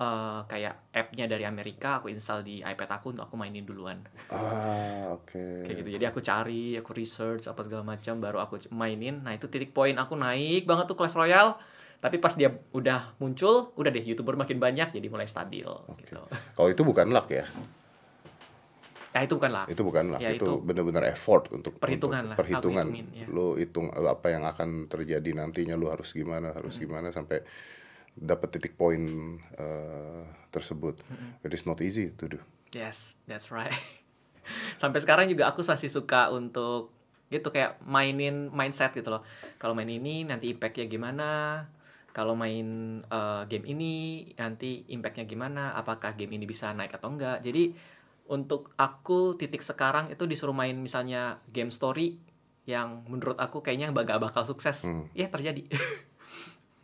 eh, 0.00 0.40
kayak 0.48 0.74
app-nya 0.96 1.28
dari 1.28 1.44
Amerika 1.44 2.00
aku 2.00 2.08
install 2.08 2.40
di 2.40 2.64
iPad 2.64 2.88
aku 2.96 3.12
untuk 3.12 3.28
aku 3.28 3.36
mainin 3.36 3.68
duluan. 3.68 4.00
Ah, 4.32 5.12
oke. 5.12 5.68
kayak 5.68 5.76
gitu. 5.84 5.90
Jadi 6.00 6.04
aku 6.08 6.20
cari 6.24 6.74
aku 6.80 6.90
research 6.96 7.44
apa 7.46 7.60
segala 7.62 7.84
macam 7.84 8.16
baru 8.16 8.40
aku 8.40 8.72
mainin. 8.72 9.20
Nah 9.20 9.36
itu 9.36 9.46
titik 9.52 9.76
poin 9.76 9.92
aku 10.00 10.16
naik 10.16 10.64
banget 10.64 10.88
tuh 10.88 10.96
Clash 10.96 11.14
Royale 11.14 11.60
tapi 12.00 12.16
pas 12.16 12.32
dia 12.32 12.48
udah 12.72 13.12
muncul 13.20 13.76
udah 13.76 13.92
deh 13.92 14.00
youtuber 14.00 14.32
makin 14.32 14.56
banyak 14.56 14.88
jadi 14.88 15.06
mulai 15.12 15.28
stabil 15.28 15.68
gitu. 16.00 16.16
Kalau 16.56 16.68
itu 16.72 16.80
bukan 16.80 17.12
luck 17.12 17.28
ya. 17.28 17.44
ya 19.12 19.20
itu 19.26 19.36
bukan 19.36 19.50
lah 19.52 19.64
Itu 19.68 19.82
bukan 19.84 20.04
luck, 20.16 20.20
Ya, 20.22 20.32
itu, 20.32 20.48
itu 20.48 20.52
benar-benar 20.64 21.04
effort 21.12 21.52
untuk 21.52 21.76
perhitungan 21.76 22.24
untuk 22.24 22.30
lah, 22.32 22.36
Perhitungan. 22.40 22.86
aku 22.88 22.94
hitungin, 22.96 23.06
ya. 23.12 23.26
Lu 23.28 23.58
hitung 23.58 23.92
apa 23.92 24.26
yang 24.32 24.48
akan 24.48 24.88
terjadi 24.88 25.30
nantinya, 25.36 25.76
lu 25.76 25.92
harus 25.92 26.14
gimana, 26.16 26.56
harus 26.56 26.78
gimana 26.80 27.12
sampai 27.12 27.44
dapat 28.20 28.60
titik 28.60 28.76
poin 28.76 29.00
eh, 29.56 30.24
tersebut. 30.52 31.00
It 31.40 31.56
is 31.56 31.64
not 31.64 31.80
easy 31.80 32.12
to 32.20 32.28
do. 32.28 32.38
Yes, 32.76 33.16
that's 33.24 33.48
right. 33.48 33.72
Sampai 34.82 35.00
sekarang 35.00 35.26
juga 35.32 35.48
aku 35.48 35.64
masih 35.64 35.88
suka 35.88 36.28
untuk 36.28 36.92
gitu 37.32 37.48
kayak 37.48 37.80
mainin 37.82 38.52
mindset 38.52 38.92
gitu 38.92 39.08
loh. 39.08 39.24
Kalau 39.56 39.72
main 39.72 39.88
ini 39.88 40.28
nanti 40.28 40.52
impactnya 40.52 40.86
gimana? 40.86 41.64
Kalau 42.12 42.36
main 42.36 43.00
eh, 43.00 43.42
game 43.48 43.66
ini 43.72 43.92
nanti 44.36 44.84
impactnya 44.92 45.24
gimana? 45.24 45.72
Apakah 45.74 46.12
game 46.14 46.36
ini 46.36 46.44
bisa 46.44 46.70
naik 46.76 46.92
atau 46.92 47.08
enggak? 47.08 47.40
Jadi 47.40 47.72
untuk 48.30 48.70
aku 48.78 49.34
titik 49.34 49.64
sekarang 49.64 50.12
itu 50.12 50.22
disuruh 50.28 50.54
main 50.54 50.78
misalnya 50.78 51.42
game 51.50 51.74
story 51.74 52.14
yang 52.68 53.02
menurut 53.10 53.34
aku 53.40 53.64
kayaknya 53.64 53.90
gak 53.90 54.22
bakal 54.22 54.46
sukses. 54.46 54.86
Hmm. 54.86 55.10
Ya 55.16 55.26
terjadi. 55.26 55.66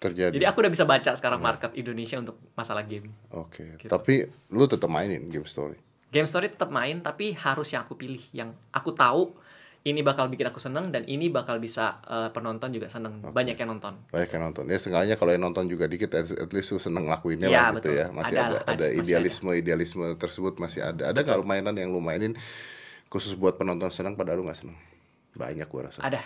Terjadi. 0.06 0.34
Jadi 0.34 0.44
aku 0.44 0.58
udah 0.60 0.72
bisa 0.72 0.84
baca 0.84 1.10
sekarang 1.12 1.40
market 1.40 1.70
Indonesia 1.74 2.16
untuk 2.16 2.36
masalah 2.52 2.82
game. 2.82 3.10
Oke. 3.30 3.76
Gitu. 3.76 3.86
Tapi 3.86 4.14
lu 4.48 4.64
tetap 4.64 4.86
mainin 4.86 5.26
game 5.26 5.44
story. 5.44 5.76
Game 6.08 6.24
story 6.24 6.48
tetap 6.48 6.70
main 6.70 6.98
tapi 7.00 7.34
harus 7.34 7.68
yang 7.68 7.82
aku 7.82 7.94
pilih 7.94 8.22
yang 8.30 8.54
aku 8.70 8.90
tahu 8.90 9.34
ini 9.82 10.02
bakal 10.02 10.26
bikin 10.26 10.46
aku 10.46 10.58
seneng 10.58 10.90
dan 10.90 11.02
ini 11.04 11.26
bakal 11.28 11.58
bisa 11.58 12.02
eh, 12.02 12.26
penonton 12.30 12.70
juga 12.70 12.86
seneng 12.86 13.22
banyak 13.22 13.54
yang 13.54 13.70
nonton 13.70 13.94
Banyak 14.08 14.30
yang 14.30 14.42
nonton. 14.44 14.64
Ya 14.66 14.78
seenggaknya 14.78 15.14
kalau 15.14 15.30
yang 15.30 15.42
nonton 15.42 15.66
juga 15.66 15.86
dikit, 15.86 16.10
at, 16.10 16.26
at 16.28 16.50
least 16.50 16.70
lu 16.70 16.78
seneng 16.78 17.06
ngelakuinnya 17.06 17.46
Iya, 17.46 17.58
lah 17.60 17.66
gitu 17.78 17.90
betul. 17.90 18.00
ya. 18.00 18.06
Masih 18.10 18.34
Ada 18.34 18.40
ada 18.40 18.46
ada, 18.46 18.58
ada- 18.66 18.88
masih 18.88 18.98
idealisme 19.00 19.50
idealisme 19.52 20.04
tersebut 20.16 20.58
masih 20.58 20.80
ada. 20.82 21.10
Ada 21.10 21.22
kalau 21.22 21.42
mainan 21.42 21.74
yang 21.74 21.90
lu 21.90 21.98
mainin 21.98 22.34
khusus 23.06 23.34
buat 23.34 23.54
penonton 23.54 23.90
senang 23.90 24.14
padahal 24.14 24.42
lu 24.42 24.46
nggak 24.46 24.58
seneng. 24.58 24.78
Banyak 25.32 25.66
gua 25.66 25.90
rasa. 25.90 26.02
ada 26.02 26.18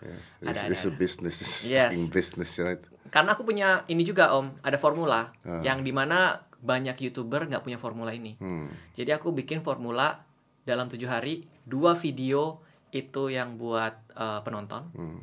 Ya, 0.00 0.16
Ada, 0.40 0.48
It's, 0.48 0.60
it's 0.72 0.82
ada, 0.82 0.88
a 0.88 0.96
business, 0.96 1.36
it's 1.38 1.56
Yes. 1.68 1.92
fucking 1.92 2.08
business, 2.08 2.56
right? 2.58 2.80
Karena 3.10 3.34
aku 3.34 3.42
punya 3.42 3.82
ini 3.86 4.02
juga 4.02 4.32
om 4.32 4.54
ada 4.60 4.74
formula 4.74 5.34
Ah. 5.42 5.60
yang 5.60 5.82
di 5.82 5.90
mana 5.90 6.38
banyak 6.56 6.96
youtuber 7.00 7.44
nggak 7.44 7.60
punya 7.60 7.76
formula 7.76 8.10
ini 8.10 8.36
Hmm. 8.36 8.70
jadi 8.92 9.16
aku 9.16 9.30
bikin 9.30 9.60
formula 9.60 10.22
dalam 10.62 10.86
tujuh 10.86 11.06
hari 11.06 11.44
dua 11.62 11.92
video 11.94 12.62
itu 12.90 13.28
yang 13.28 13.54
buat 13.54 13.94
eh, 14.10 14.40
penonton 14.40 14.82
Hmm. 14.92 15.20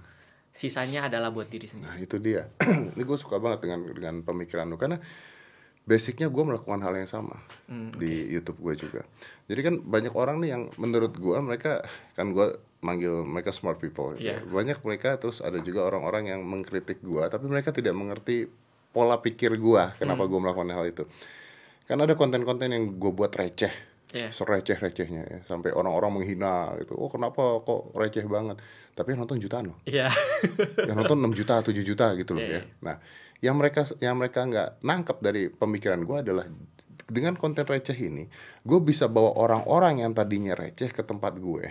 sisanya 0.52 1.06
adalah 1.06 1.30
buat 1.30 1.46
diri 1.46 1.64
sendiri 1.64 1.86
Nah 1.86 1.98
itu 1.98 2.18
dia. 2.18 2.50
Ini 2.94 3.00
gue 3.00 3.14
suka 3.16 3.38
banget 3.38 3.62
dengan 3.62 3.86
dengan 3.88 4.16
pemikiran 4.22 4.66
lu 4.66 4.76
karena 4.76 4.98
basicnya 5.84 6.28
gue 6.28 6.44
melakukan 6.44 6.82
hal 6.82 6.94
yang 6.96 7.06
sama 7.06 7.38
Hmm, 7.66 7.94
di 7.94 8.28
YouTube 8.28 8.60
gue 8.60 8.74
juga. 8.78 9.02
Jadi 9.46 9.60
kan 9.62 9.76
banyak 9.80 10.12
orang 10.12 10.42
nih 10.42 10.50
yang 10.52 10.64
menurut 10.76 11.14
gue 11.14 11.38
mereka 11.40 11.80
kan 12.14 12.32
gue 12.32 12.58
manggil 12.80 13.22
mereka 13.22 13.50
smart 13.50 13.78
people. 13.78 14.14
gitu. 14.14 14.28
Iya. 14.28 14.44
Banyak 14.44 14.82
mereka 14.82 15.18
terus 15.18 15.40
ada 15.40 15.58
juga 15.60 15.84
orang-orang 15.84 16.30
yang 16.30 16.42
mengkritik 16.42 17.00
gue 17.00 17.24
tapi 17.26 17.46
mereka 17.46 17.70
tidak 17.70 17.92
mengerti 17.92 18.46
pola 18.90 19.18
pikir 19.18 19.56
gue 19.56 19.84
kenapa 19.96 20.24
Hmm. 20.24 20.30
gue 20.30 20.40
melakukan 20.40 20.70
hal 20.72 20.86
itu. 20.86 21.04
Karena 21.84 22.04
ada 22.04 22.14
konten-konten 22.14 22.70
yang 22.70 22.96
gue 22.96 23.12
buat 23.12 23.32
receh 23.32 23.72
Iya. 24.08 24.32
sereceh-recehnya 24.32 25.24
ya 25.24 25.40
sampai 25.44 25.72
orang-orang 25.72 26.22
menghina 26.22 26.72
gitu. 26.80 26.96
Oh 26.96 27.08
kenapa 27.08 27.60
kok 27.60 27.92
receh 27.92 28.24
banget? 28.24 28.56
Tapi 28.94 29.14
yang 29.14 29.22
nonton 29.22 29.38
jutaan 29.38 29.70
loh 29.70 29.78
Iya. 29.84 30.08
yang 30.88 30.96
nonton 30.96 31.20
6 31.20 31.34
juta 31.34 31.60
7 31.60 31.76
juta 31.82 32.16
gitu 32.16 32.34
loh 32.34 32.42
Iya, 32.42 32.52
ya. 32.52 32.62
Nah, 32.82 32.96
yang 33.38 33.54
mereka 33.54 33.86
yang 34.00 34.18
mereka 34.18 34.42
nggak 34.42 34.82
nangkep 34.82 35.18
dari 35.20 35.50
pemikiran 35.50 36.02
gue 36.02 36.18
adalah 36.24 36.46
dengan 37.08 37.36
konten 37.36 37.64
receh 37.64 37.96
ini, 37.96 38.28
gue 38.62 38.80
bisa 38.82 39.08
bawa 39.08 39.32
orang-orang 39.38 40.02
yang 40.02 40.12
tadinya 40.12 40.52
receh 40.52 40.90
ke 40.90 41.00
tempat 41.02 41.40
gue, 41.40 41.64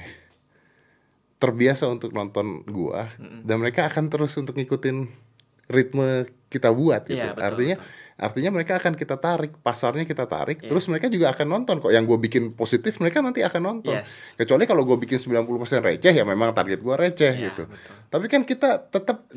terbiasa 1.36 1.84
untuk 1.86 2.16
nonton 2.16 2.64
gue, 2.64 3.00
dan 3.44 3.56
mereka 3.60 3.84
akan 3.88 4.08
terus 4.08 4.32
untuk 4.40 4.56
ngikutin 4.56 5.26
ritme 5.68 6.24
kita 6.48 6.70
buat 6.70 7.04
gitu. 7.04 7.18
Iya, 7.18 7.34
betul, 7.34 7.44
artinya 7.44 7.76
artinya 8.16 8.50
mereka 8.56 8.80
akan 8.80 8.96
kita 8.96 9.20
tarik, 9.20 9.52
pasarnya 9.60 10.08
kita 10.08 10.24
tarik, 10.24 10.64
terus 10.64 10.88
mereka 10.88 11.12
juga 11.12 11.36
akan 11.36 11.46
nonton 11.52 11.84
kok. 11.84 11.92
Yang 11.92 12.04
gue 12.08 12.18
bikin 12.24 12.44
positif, 12.56 12.96
mereka 12.96 13.20
nanti 13.20 13.44
akan 13.44 13.60
nonton. 13.60 14.00
Yes. 14.00 14.36
Kecuali 14.40 14.64
kalau 14.64 14.88
gue 14.88 14.96
bikin 14.96 15.20
90% 15.20 15.84
receh 15.84 16.14
ya 16.16 16.24
memang 16.24 16.56
target 16.56 16.80
gue 16.80 16.94
receh 16.96 17.34
Iya, 17.36 17.52
gitu. 17.52 17.68
betul. 17.68 17.94
Tapi 18.08 18.26
kan 18.32 18.42
kita 18.48 18.88
tetap 18.88 19.28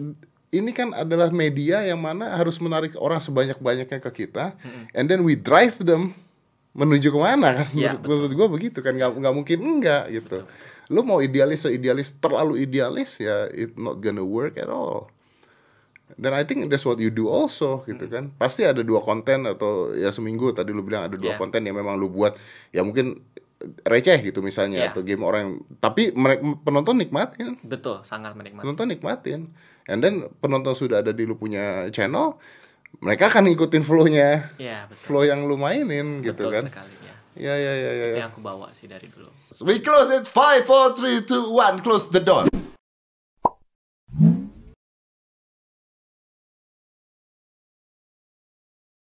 ini 0.50 0.72
kan 0.72 0.96
adalah 0.96 1.28
media 1.30 1.84
yang 1.84 2.00
mana 2.00 2.40
harus 2.40 2.58
menarik 2.64 2.96
orang 2.96 3.20
sebanyak-banyaknya 3.20 4.00
ke 4.00 4.12
kita, 4.24 4.56
and 4.96 5.12
then 5.12 5.28
we 5.28 5.36
drive 5.36 5.76
them 5.84 6.16
menuju 6.72 7.12
ke 7.12 7.20
mana 7.20 7.60
kan? 7.60 7.68
Iya, 7.76 8.00
menurut 8.00 8.06
menurut 8.08 8.34
gue 8.38 8.48
begitu 8.48 8.80
kan 8.80 8.96
nggak 8.96 9.12
nggak 9.18 9.34
mungkin 9.36 9.58
enggak 9.60 10.08
gitu. 10.14 10.48
Lu 10.90 11.06
mau 11.06 11.22
idealis 11.22 11.64
seidealis 11.64 12.18
terlalu 12.18 12.66
idealis 12.66 13.22
ya 13.22 13.46
it 13.50 13.78
not 13.78 14.02
gonna 14.02 14.26
work 14.26 14.58
at 14.58 14.68
all. 14.68 15.08
Dan 16.18 16.34
I 16.34 16.42
think 16.42 16.66
that's 16.68 16.82
what 16.84 16.98
you 16.98 17.14
do 17.14 17.30
also 17.30 17.86
gitu 17.86 18.10
kan. 18.10 18.34
Pasti 18.36 18.66
ada 18.66 18.82
dua 18.82 18.98
konten 19.00 19.46
atau 19.46 19.94
ya 19.94 20.10
seminggu 20.10 20.50
tadi 20.52 20.74
lu 20.74 20.82
bilang 20.82 21.06
ada 21.06 21.14
dua 21.14 21.38
Yeah. 21.38 21.40
konten 21.40 21.62
yang 21.62 21.78
memang 21.78 22.02
lu 22.02 22.10
buat 22.10 22.34
ya 22.74 22.82
mungkin 22.82 23.22
receh 23.86 24.18
gitu 24.24 24.42
misalnya 24.42 24.90
Yeah. 24.90 24.90
atau 24.90 25.06
game 25.06 25.22
orang 25.22 25.42
yang 25.46 25.54
tapi 25.78 26.10
mereka 26.16 26.42
penonton 26.66 26.96
nikmatin 26.98 27.60
betul 27.62 28.02
sangat 28.02 28.34
menikmati 28.34 28.64
penonton 28.66 28.88
nikmatin 28.88 29.40
and 29.86 30.00
then 30.00 30.26
penonton 30.40 30.74
sudah 30.74 31.04
ada 31.04 31.12
di 31.12 31.28
lu 31.28 31.36
punya 31.36 31.92
channel 31.92 32.40
mereka 33.04 33.28
akan 33.30 33.52
ngikutin 33.52 33.84
flow-nya 33.84 34.56
betul 34.88 35.04
flow 35.06 35.24
yang 35.28 35.44
lu 35.46 35.60
mainin 35.60 36.24
gitu 36.24 36.48
betul 36.48 36.56
kan 36.56 36.64
sekali 36.72 36.94
ya 37.40 37.56
ya 37.56 37.74
ya 37.74 37.92
ya 37.96 38.06
itu 38.12 38.16
ya. 38.16 38.18
yang 38.28 38.30
aku 38.36 38.44
bawa 38.44 38.68
sih 38.76 38.86
dari 38.86 39.08
dulu. 39.08 39.32
We 39.64 39.80
close 39.80 40.12
it. 40.12 40.28
Five 40.28 40.68
four 40.68 40.94
three 40.94 41.24
two 41.24 41.50
one. 41.56 41.80
Close 41.80 42.12
the 42.12 42.20
door 42.20 42.46